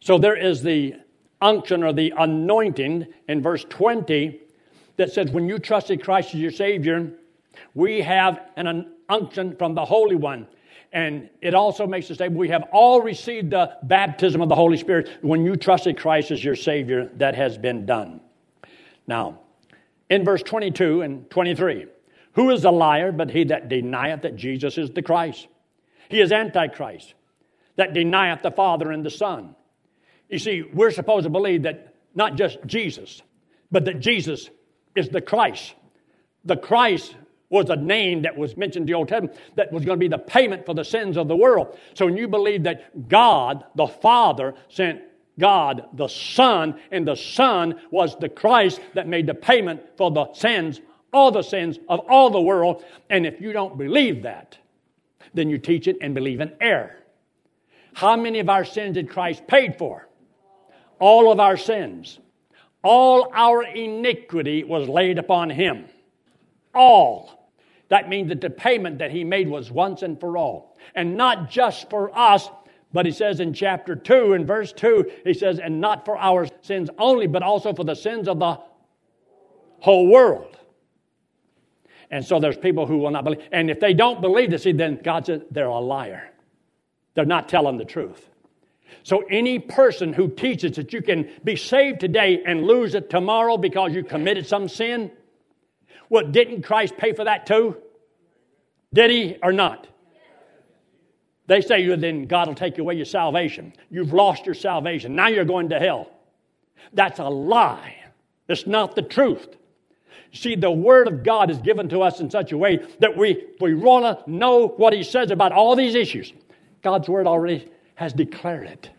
So 0.00 0.18
there 0.18 0.36
is 0.36 0.62
the 0.62 0.94
unction 1.40 1.82
or 1.82 1.92
the 1.92 2.12
anointing 2.16 3.06
in 3.28 3.42
verse 3.42 3.64
20 3.68 4.40
that 4.96 5.12
says, 5.12 5.30
When 5.30 5.48
you 5.48 5.58
trusted 5.58 6.02
Christ 6.02 6.34
as 6.34 6.40
your 6.40 6.50
Savior, 6.50 7.12
we 7.74 8.00
have 8.00 8.40
an 8.56 8.92
unction 9.08 9.56
from 9.56 9.74
the 9.74 9.84
Holy 9.84 10.16
One. 10.16 10.46
And 10.92 11.28
it 11.42 11.54
also 11.54 11.86
makes 11.86 12.10
us 12.10 12.18
say 12.18 12.28
we 12.28 12.48
have 12.48 12.64
all 12.72 13.02
received 13.02 13.50
the 13.50 13.76
baptism 13.82 14.40
of 14.40 14.48
the 14.48 14.54
Holy 14.54 14.76
Spirit 14.76 15.10
when 15.20 15.44
you 15.44 15.56
trusted 15.56 15.98
Christ 15.98 16.30
as 16.30 16.42
your 16.42 16.56
Savior. 16.56 17.10
That 17.16 17.34
has 17.34 17.58
been 17.58 17.86
done. 17.86 18.20
Now, 19.06 19.40
in 20.08 20.24
verse 20.24 20.42
22 20.42 21.02
and 21.02 21.28
23, 21.30 21.86
who 22.32 22.50
is 22.50 22.64
a 22.64 22.70
liar 22.70 23.12
but 23.12 23.30
he 23.30 23.44
that 23.44 23.68
denieth 23.68 24.22
that 24.22 24.36
Jesus 24.36 24.78
is 24.78 24.90
the 24.90 25.02
Christ? 25.02 25.48
He 26.08 26.20
is 26.20 26.32
Antichrist, 26.32 27.14
that 27.76 27.92
denieth 27.92 28.42
the 28.42 28.50
Father 28.50 28.92
and 28.92 29.04
the 29.04 29.10
Son. 29.10 29.56
You 30.28 30.38
see, 30.38 30.62
we're 30.62 30.90
supposed 30.90 31.24
to 31.24 31.30
believe 31.30 31.62
that 31.62 31.94
not 32.14 32.36
just 32.36 32.58
Jesus, 32.66 33.22
but 33.70 33.84
that 33.84 34.00
Jesus 34.00 34.50
is 34.94 35.08
the 35.08 35.20
Christ. 35.20 35.74
The 36.44 36.56
Christ 36.56 37.14
was 37.56 37.70
a 37.70 37.76
name 37.76 38.22
that 38.22 38.36
was 38.36 38.56
mentioned 38.56 38.84
in 38.84 38.86
the 38.86 38.94
Old 38.94 39.08
Testament 39.08 39.36
that 39.56 39.72
was 39.72 39.84
going 39.84 39.98
to 39.98 40.00
be 40.00 40.08
the 40.08 40.18
payment 40.18 40.66
for 40.66 40.74
the 40.74 40.84
sins 40.84 41.16
of 41.16 41.28
the 41.28 41.36
world. 41.36 41.78
So 41.94 42.06
when 42.06 42.16
you 42.16 42.28
believe 42.28 42.62
that 42.64 43.08
God, 43.08 43.64
the 43.74 43.86
Father, 43.86 44.54
sent 44.68 45.02
God, 45.38 45.86
the 45.92 46.08
Son, 46.08 46.78
and 46.90 47.06
the 47.06 47.16
Son 47.16 47.80
was 47.90 48.16
the 48.16 48.28
Christ 48.28 48.80
that 48.94 49.08
made 49.08 49.26
the 49.26 49.34
payment 49.34 49.82
for 49.96 50.10
the 50.10 50.32
sins, 50.32 50.80
all 51.12 51.30
the 51.30 51.42
sins 51.42 51.78
of 51.88 52.00
all 52.08 52.30
the 52.30 52.40
world, 52.40 52.84
and 53.10 53.26
if 53.26 53.40
you 53.40 53.52
don't 53.52 53.76
believe 53.76 54.22
that, 54.22 54.58
then 55.34 55.50
you 55.50 55.58
teach 55.58 55.88
it 55.88 55.96
and 56.00 56.14
believe 56.14 56.40
in 56.40 56.52
error. 56.60 56.96
How 57.94 58.16
many 58.16 58.40
of 58.40 58.48
our 58.48 58.64
sins 58.64 58.94
did 58.94 59.08
Christ 59.08 59.46
pay 59.46 59.74
for? 59.76 60.08
All 60.98 61.32
of 61.32 61.40
our 61.40 61.56
sins. 61.56 62.18
All 62.82 63.30
our 63.34 63.62
iniquity 63.62 64.64
was 64.64 64.88
laid 64.88 65.18
upon 65.18 65.50
him. 65.50 65.86
All. 66.74 67.35
That 67.88 68.08
means 68.08 68.28
that 68.28 68.40
the 68.40 68.50
payment 68.50 68.98
that 68.98 69.10
he 69.10 69.24
made 69.24 69.48
was 69.48 69.70
once 69.70 70.02
and 70.02 70.18
for 70.18 70.36
all. 70.36 70.76
And 70.94 71.16
not 71.16 71.50
just 71.50 71.88
for 71.88 72.16
us, 72.16 72.48
but 72.92 73.06
he 73.06 73.12
says 73.12 73.40
in 73.40 73.52
chapter 73.52 73.94
2, 73.94 74.32
in 74.32 74.46
verse 74.46 74.72
2, 74.72 75.10
he 75.24 75.34
says, 75.34 75.58
and 75.58 75.80
not 75.80 76.04
for 76.04 76.16
our 76.16 76.46
sins 76.62 76.90
only, 76.98 77.26
but 77.26 77.42
also 77.42 77.74
for 77.74 77.84
the 77.84 77.94
sins 77.94 78.28
of 78.28 78.38
the 78.38 78.58
whole 79.80 80.08
world. 80.08 80.56
And 82.10 82.24
so 82.24 82.40
there's 82.40 82.56
people 82.56 82.86
who 82.86 82.98
will 82.98 83.10
not 83.10 83.24
believe. 83.24 83.42
And 83.52 83.70
if 83.70 83.80
they 83.80 83.94
don't 83.94 84.20
believe 84.20 84.50
this, 84.50 84.64
then 84.64 85.00
God 85.02 85.26
says 85.26 85.42
they're 85.50 85.66
a 85.66 85.78
liar. 85.78 86.30
They're 87.14 87.24
not 87.24 87.48
telling 87.48 87.78
the 87.78 87.84
truth. 87.84 88.28
So 89.02 89.24
any 89.30 89.58
person 89.58 90.12
who 90.12 90.28
teaches 90.28 90.76
that 90.76 90.92
you 90.92 91.02
can 91.02 91.30
be 91.44 91.56
saved 91.56 92.00
today 92.00 92.42
and 92.44 92.64
lose 92.64 92.94
it 92.94 93.10
tomorrow 93.10 93.56
because 93.56 93.92
you 93.92 94.04
committed 94.04 94.46
some 94.46 94.68
sin, 94.68 95.10
well, 96.08 96.26
didn't 96.26 96.62
Christ 96.62 96.96
pay 96.96 97.12
for 97.12 97.24
that 97.24 97.46
too? 97.46 97.76
Did 98.92 99.10
he 99.10 99.36
or 99.42 99.52
not? 99.52 99.86
They 101.46 101.60
say, 101.60 101.86
well, 101.86 101.96
then 101.96 102.26
God 102.26 102.48
will 102.48 102.54
take 102.54 102.78
away 102.78 102.94
your 102.94 103.04
salvation. 103.04 103.72
You've 103.90 104.12
lost 104.12 104.46
your 104.46 104.54
salvation. 104.54 105.14
Now 105.14 105.28
you're 105.28 105.44
going 105.44 105.68
to 105.68 105.78
hell. 105.78 106.10
That's 106.92 107.18
a 107.18 107.28
lie. 107.28 107.96
It's 108.48 108.66
not 108.66 108.94
the 108.94 109.02
truth. 109.02 109.56
See, 110.32 110.54
the 110.56 110.70
Word 110.70 111.08
of 111.08 111.22
God 111.22 111.50
is 111.50 111.58
given 111.58 111.88
to 111.90 112.02
us 112.02 112.20
in 112.20 112.30
such 112.30 112.52
a 112.52 112.58
way 112.58 112.80
that 113.00 113.16
we, 113.16 113.44
we 113.60 113.74
want 113.74 114.24
to 114.24 114.30
know 114.30 114.68
what 114.68 114.92
He 114.92 115.02
says 115.02 115.30
about 115.30 115.52
all 115.52 115.76
these 115.76 115.94
issues. 115.94 116.32
God's 116.82 117.08
Word 117.08 117.26
already 117.26 117.68
has 117.94 118.12
declared 118.12 118.66
it 118.66 118.90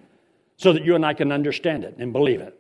so 0.56 0.74
that 0.74 0.84
you 0.84 0.96
and 0.96 1.06
I 1.06 1.13
can 1.13 1.32
understand 1.32 1.84
it 1.84 1.96
and 2.00 2.12
believe 2.12 2.41
it. 2.41 2.57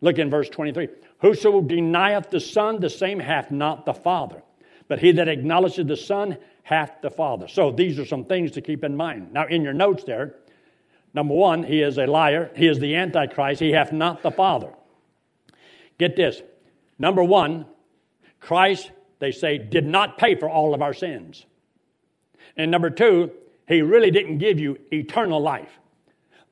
Look 0.00 0.18
in 0.18 0.30
verse 0.30 0.48
23. 0.48 0.88
Whoso 1.20 1.60
denieth 1.60 2.30
the 2.30 2.40
Son, 2.40 2.80
the 2.80 2.90
same 2.90 3.18
hath 3.18 3.50
not 3.50 3.84
the 3.84 3.94
Father. 3.94 4.42
But 4.86 5.00
he 5.00 5.12
that 5.12 5.28
acknowledgeth 5.28 5.88
the 5.88 5.96
Son 5.96 6.38
hath 6.62 7.02
the 7.02 7.10
Father. 7.10 7.48
So 7.48 7.72
these 7.72 7.98
are 7.98 8.06
some 8.06 8.24
things 8.24 8.52
to 8.52 8.60
keep 8.60 8.84
in 8.84 8.96
mind. 8.96 9.32
Now, 9.32 9.46
in 9.46 9.62
your 9.62 9.72
notes 9.72 10.04
there, 10.04 10.36
number 11.14 11.34
one, 11.34 11.64
he 11.64 11.82
is 11.82 11.98
a 11.98 12.06
liar. 12.06 12.50
He 12.54 12.68
is 12.68 12.78
the 12.78 12.94
Antichrist. 12.94 13.60
He 13.60 13.72
hath 13.72 13.92
not 13.92 14.22
the 14.22 14.30
Father. 14.30 14.72
Get 15.98 16.14
this. 16.14 16.40
Number 16.98 17.24
one, 17.24 17.66
Christ, 18.40 18.90
they 19.18 19.32
say, 19.32 19.58
did 19.58 19.86
not 19.86 20.16
pay 20.16 20.36
for 20.36 20.48
all 20.48 20.74
of 20.74 20.82
our 20.82 20.94
sins. 20.94 21.44
And 22.56 22.70
number 22.70 22.90
two, 22.90 23.32
he 23.66 23.82
really 23.82 24.10
didn't 24.10 24.38
give 24.38 24.58
you 24.58 24.78
eternal 24.92 25.40
life. 25.40 25.70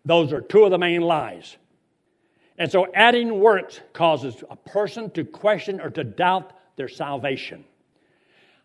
Those 0.05 0.33
are 0.33 0.41
two 0.41 0.65
of 0.65 0.71
the 0.71 0.79
main 0.79 1.01
lies. 1.01 1.57
And 2.59 2.71
so 2.71 2.87
adding 2.95 3.41
works 3.41 3.81
causes 3.93 4.43
a 4.51 4.57
person 4.57 5.11
to 5.11 5.25
question 5.25 5.81
or 5.81 5.91
to 5.91 6.05
doubt 6.05 6.53
their 6.77 6.89
salvation. 6.89 7.65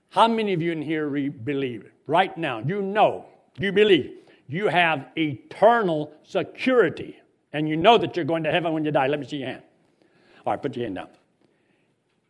How 0.09 0.27
many 0.27 0.53
of 0.53 0.61
you 0.61 0.71
in 0.71 0.81
here 0.81 1.09
believe 1.09 1.89
right 2.07 2.37
now? 2.37 2.59
You 2.59 2.81
know, 2.81 3.25
you 3.57 3.71
believe 3.71 4.17
you 4.47 4.67
have 4.67 5.07
eternal 5.17 6.11
security 6.23 7.17
and 7.53 7.67
you 7.67 7.77
know 7.77 7.97
that 7.97 8.15
you're 8.15 8.25
going 8.25 8.43
to 8.43 8.51
heaven 8.51 8.73
when 8.73 8.85
you 8.85 8.91
die. 8.91 9.07
Let 9.07 9.19
me 9.19 9.25
see 9.25 9.37
your 9.37 9.47
hand. 9.47 9.63
All 10.45 10.53
right, 10.53 10.61
put 10.61 10.75
your 10.75 10.85
hand 10.85 10.95
down. 10.95 11.09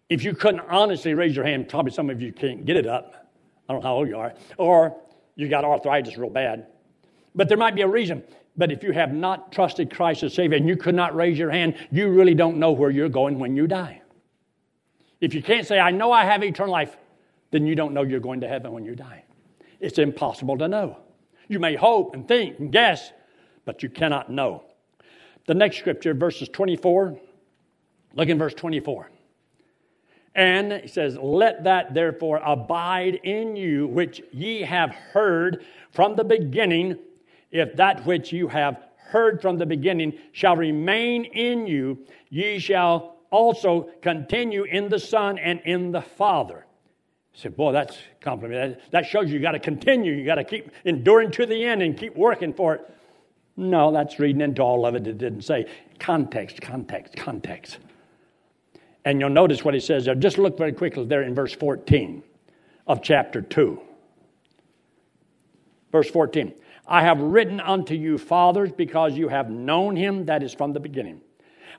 If 0.10 0.24
you 0.24 0.34
couldn't 0.34 0.62
honestly 0.62 1.14
raise 1.14 1.36
your 1.36 1.46
hand, 1.46 1.70
probably 1.70 1.92
some 1.92 2.10
of 2.10 2.22
you 2.22 2.34
can't 2.34 2.66
get 2.66 2.76
it 2.76 2.86
up. 2.86 3.32
I 3.68 3.74
don't 3.74 3.82
know 3.82 3.88
how 3.88 3.96
old 3.96 4.10
you 4.10 4.18
are. 4.18 4.34
Or 4.58 4.98
you 5.36 5.48
got 5.48 5.64
arthritis 5.64 6.18
real 6.18 6.30
bad. 6.30 6.68
But 7.34 7.48
there 7.48 7.58
might 7.58 7.76
be 7.76 7.82
a 7.82 7.88
reason. 7.88 8.24
But 8.58 8.72
if 8.72 8.84
you 8.84 8.92
have 8.92 9.14
not 9.14 9.52
trusted 9.52 9.94
Christ 9.94 10.24
as 10.24 10.34
Savior 10.34 10.58
and 10.58 10.68
you 10.68 10.76
could 10.76 10.96
not 10.96 11.16
raise 11.16 11.38
your 11.38 11.52
hand, 11.52 11.76
you 11.92 12.10
really 12.10 12.34
don't 12.34 12.58
know 12.58 12.72
where 12.72 12.90
you're 12.90 13.10
going 13.10 13.40
when 13.40 13.56
you 13.56 13.68
die. 13.68 14.02
If 15.22 15.34
you 15.34 15.42
can't 15.42 15.66
say, 15.66 15.80
I 15.80 15.92
know 15.92 16.12
I 16.12 16.26
have 16.26 16.44
eternal 16.44 16.72
life, 16.72 16.98
then 17.52 17.66
you 17.66 17.76
don't 17.76 17.94
know 17.94 18.02
you're 18.02 18.20
going 18.20 18.42
to 18.42 18.48
heaven 18.48 18.72
when 18.72 18.86
you 18.86 18.96
die. 18.96 19.24
It's 19.80 20.00
impossible 20.00 20.58
to 20.58 20.68
know. 20.68 20.98
You 21.48 21.60
may 21.60 21.76
hope 21.76 22.14
and 22.14 22.28
think 22.28 22.60
and 22.60 22.72
guess, 22.72 23.12
but 23.66 23.84
you 23.84 23.90
cannot 23.90 24.30
know. 24.30 24.64
The 25.48 25.54
next 25.54 25.78
scripture, 25.78 26.14
verses 26.14 26.50
24, 26.50 27.20
look 28.16 28.30
in 28.30 28.38
verse 28.38 28.54
24. 28.54 29.10
And 30.34 30.74
he 30.74 30.88
says, 30.88 31.18
Let 31.18 31.66
that 31.66 31.94
therefore 31.94 32.42
abide 32.44 33.16
in 33.24 33.56
you 33.56 33.88
which 33.88 34.22
ye 34.32 34.62
have 34.62 34.92
heard 34.92 35.66
from 35.92 36.16
the 36.16 36.24
beginning. 36.24 36.98
If 37.52 37.76
that 37.76 38.06
which 38.06 38.32
you 38.32 38.48
have 38.48 38.82
heard 38.96 39.42
from 39.42 39.58
the 39.58 39.66
beginning 39.66 40.14
shall 40.32 40.56
remain 40.56 41.26
in 41.26 41.68
you, 41.68 42.00
ye 42.30 42.60
shall 42.60 43.18
also 43.30 43.90
continue 44.02 44.64
in 44.64 44.90
the 44.90 45.00
Son 45.00 45.38
and 45.38 45.60
in 45.66 45.92
the 45.92 46.02
Father. 46.02 46.66
I 47.34 47.38
said, 47.38 47.56
Boy, 47.56 47.72
that's 47.72 47.98
compliment. 48.22 48.80
That 48.92 49.06
shows 49.06 49.30
you, 49.30 49.36
you 49.36 49.42
got 49.42 49.52
to 49.52 49.60
continue. 49.60 50.14
You 50.14 50.26
got 50.26 50.36
to 50.36 50.44
keep 50.44 50.72
enduring 50.86 51.32
to 51.32 51.46
the 51.46 51.64
end 51.66 51.82
and 51.82 51.98
keep 51.98 52.16
working 52.16 52.54
for 52.54 52.76
it. 52.76 52.82
No, 53.58 53.92
that's 53.92 54.20
reading 54.20 54.42
into 54.42 54.62
all 54.62 54.86
of 54.86 54.96
it. 54.96 55.06
It 55.08 55.18
didn't 55.18 55.42
say 55.42 55.68
context, 56.00 56.62
context, 56.62 57.16
context. 57.16 57.80
And 59.04 59.20
you'll 59.20 59.30
notice 59.30 59.64
what 59.64 59.74
he 59.74 59.80
says 59.80 60.06
there. 60.06 60.16
Just 60.16 60.38
look 60.38 60.58
very 60.58 60.74
quickly 60.74 61.06
there 61.06 61.24
in 61.24 61.36
verse 61.36 61.54
14 61.54 62.24
of 62.88 63.02
chapter 63.02 63.42
2. 63.42 63.82
Verse 65.92 66.10
14 66.10 66.54
I 66.88 67.02
have 67.02 67.20
written 67.20 67.60
unto 67.60 67.94
you, 67.94 68.18
fathers, 68.18 68.72
because 68.72 69.14
you 69.14 69.28
have 69.30 69.50
known 69.50 69.96
him 69.96 70.26
that 70.26 70.44
is 70.44 70.54
from 70.54 70.74
the 70.74 70.80
beginning. 70.80 71.22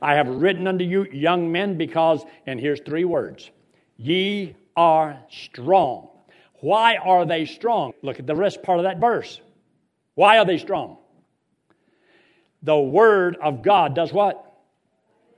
I 0.01 0.15
have 0.15 0.29
written 0.29 0.67
unto 0.67 0.85
you, 0.85 1.07
young 1.13 1.51
men, 1.53 1.77
because, 1.77 2.25
and 2.47 2.59
here's 2.59 2.81
three 2.81 3.05
words 3.05 3.51
ye 3.97 4.57
are 4.77 5.19
strong. 5.31 6.09
Why 6.61 6.97
are 6.97 7.25
they 7.25 7.45
strong? 7.45 7.93
Look 8.03 8.19
at 8.19 8.27
the 8.27 8.37
rest 8.37 8.63
part 8.63 8.79
of 8.79 8.85
that 8.85 8.99
verse. 8.99 9.41
Why 10.15 10.39
are 10.39 10.45
they 10.45 10.59
strong? 10.59 10.99
The 12.63 12.79
word 12.79 13.37
of 13.43 13.63
God 13.63 13.95
does 13.95 14.13
what? 14.13 14.45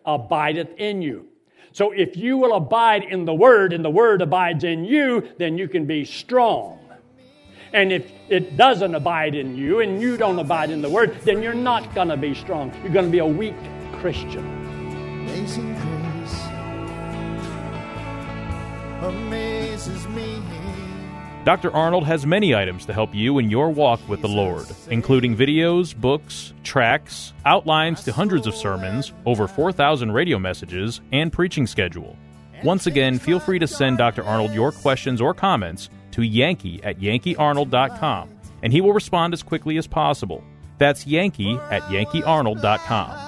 Abideth 0.06 0.76
in 0.76 1.00
you. 1.00 1.28
So 1.74 1.90
if 1.90 2.16
you 2.16 2.36
will 2.36 2.54
abide 2.54 3.02
in 3.02 3.24
the 3.24 3.34
Word 3.34 3.72
and 3.72 3.84
the 3.84 3.90
Word 3.90 4.22
abides 4.22 4.62
in 4.62 4.84
you, 4.84 5.28
then 5.38 5.58
you 5.58 5.66
can 5.66 5.86
be 5.86 6.04
strong. 6.04 6.78
And 7.74 7.92
if 7.92 8.08
it 8.28 8.56
doesn't 8.56 8.94
abide 8.94 9.34
in 9.34 9.56
you 9.56 9.80
and 9.80 10.00
you 10.00 10.16
don't 10.16 10.38
abide 10.38 10.70
in 10.70 10.80
the 10.80 10.88
Word, 10.88 11.20
then 11.24 11.42
you're 11.42 11.52
not 11.52 11.92
going 11.92 12.06
to 12.06 12.16
be 12.16 12.32
strong. 12.32 12.72
You're 12.84 12.92
going 12.92 13.06
to 13.06 13.10
be 13.10 13.18
a 13.18 13.26
weak 13.26 13.56
Christian. 13.94 14.46
Amazing 15.24 15.74
grace 15.74 16.40
amazes 19.02 20.06
me. 20.08 20.40
Dr. 21.44 21.74
Arnold 21.74 22.06
has 22.06 22.24
many 22.24 22.54
items 22.54 22.86
to 22.86 22.92
help 22.92 23.12
you 23.12 23.38
in 23.38 23.50
your 23.50 23.70
walk 23.70 24.00
with 24.08 24.22
the 24.22 24.28
Lord, 24.28 24.66
including 24.88 25.36
videos, 25.36 25.94
books, 25.94 26.54
tracts, 26.62 27.34
outlines 27.44 28.04
to 28.04 28.12
hundreds 28.12 28.46
of 28.46 28.54
sermons, 28.54 29.12
over 29.26 29.48
4,000 29.48 30.12
radio 30.12 30.38
messages, 30.38 31.00
and 31.12 31.32
preaching 31.32 31.66
schedule. 31.66 32.16
Once 32.62 32.86
again, 32.86 33.18
feel 33.18 33.40
free 33.40 33.58
to 33.58 33.66
send 33.66 33.98
Dr. 33.98 34.24
Arnold 34.24 34.54
your 34.54 34.72
questions 34.72 35.20
or 35.20 35.34
comments 35.34 35.90
to 36.14 36.22
yankee 36.22 36.80
at 36.82 37.00
yankeearnold.com, 37.00 38.30
and 38.62 38.72
he 38.72 38.80
will 38.80 38.92
respond 38.92 39.34
as 39.34 39.42
quickly 39.42 39.76
as 39.76 39.86
possible. 39.86 40.42
That's 40.78 41.06
yankee 41.06 41.58
at 41.70 41.82
yankeearnold.com. 41.82 43.18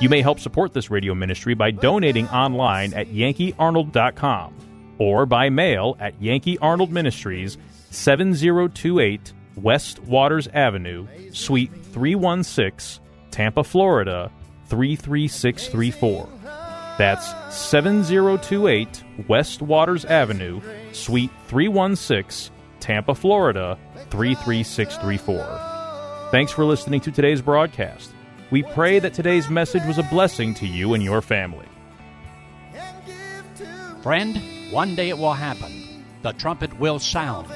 You 0.00 0.08
may 0.08 0.20
help 0.20 0.40
support 0.40 0.72
this 0.72 0.90
radio 0.90 1.14
ministry 1.14 1.54
by 1.54 1.70
donating 1.70 2.28
online 2.28 2.92
at 2.94 3.08
yankeearnold.com 3.08 4.54
or 4.98 5.26
by 5.26 5.48
mail 5.48 5.96
at 6.00 6.20
Yankee 6.20 6.58
Arnold 6.58 6.90
Ministries, 6.90 7.56
7028 7.90 9.32
West 9.56 10.00
Waters 10.02 10.48
Avenue, 10.48 11.06
Suite 11.32 11.72
316, 11.92 13.02
Tampa, 13.30 13.62
Florida 13.62 14.30
33634. 14.66 16.28
That's 16.96 17.34
7028 17.52 19.02
West 19.26 19.60
Waters 19.60 20.04
Avenue, 20.04 20.60
Suite 20.92 21.32
316, 21.48 22.54
Tampa, 22.78 23.16
Florida 23.16 23.76
33634. 24.10 26.28
Thanks 26.30 26.52
for 26.52 26.64
listening 26.64 27.00
to 27.00 27.10
today's 27.10 27.42
broadcast. 27.42 28.12
We 28.52 28.62
pray 28.62 29.00
that 29.00 29.12
today's 29.12 29.50
message 29.50 29.84
was 29.86 29.98
a 29.98 30.04
blessing 30.04 30.54
to 30.54 30.68
you 30.68 30.94
and 30.94 31.02
your 31.02 31.20
family. 31.20 31.66
Friend, 34.02 34.40
one 34.70 34.94
day 34.94 35.08
it 35.08 35.18
will 35.18 35.32
happen. 35.32 36.04
The 36.22 36.32
trumpet 36.34 36.78
will 36.78 37.00
sound, 37.00 37.50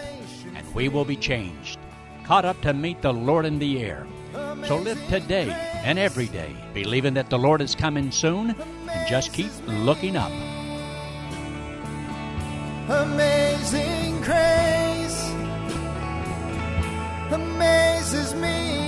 and 0.57 0.74
we 0.74 0.88
will 0.88 1.05
be 1.05 1.14
changed, 1.14 1.79
caught 2.24 2.44
up 2.44 2.61
to 2.62 2.72
meet 2.72 3.03
the 3.03 3.12
Lord 3.12 3.46
in 3.46 3.61
the 3.61 3.85
air. 3.85 4.05
So 4.64 4.79
live 4.79 5.01
today 5.09 5.55
and 5.85 5.99
every 5.99 6.27
day, 6.27 6.55
believing 6.75 7.14
that 7.14 7.31
the 7.31 7.38
Lord 7.38 7.61
is 7.61 7.75
coming 7.75 8.11
soon, 8.11 8.55
and 8.91 9.09
just 9.09 9.33
keep 9.33 9.53
looking 9.67 10.17
up. 10.17 10.33
Amazing 12.88 14.21
grace 14.23 15.31
amazes 17.31 18.35
me. 18.35 18.88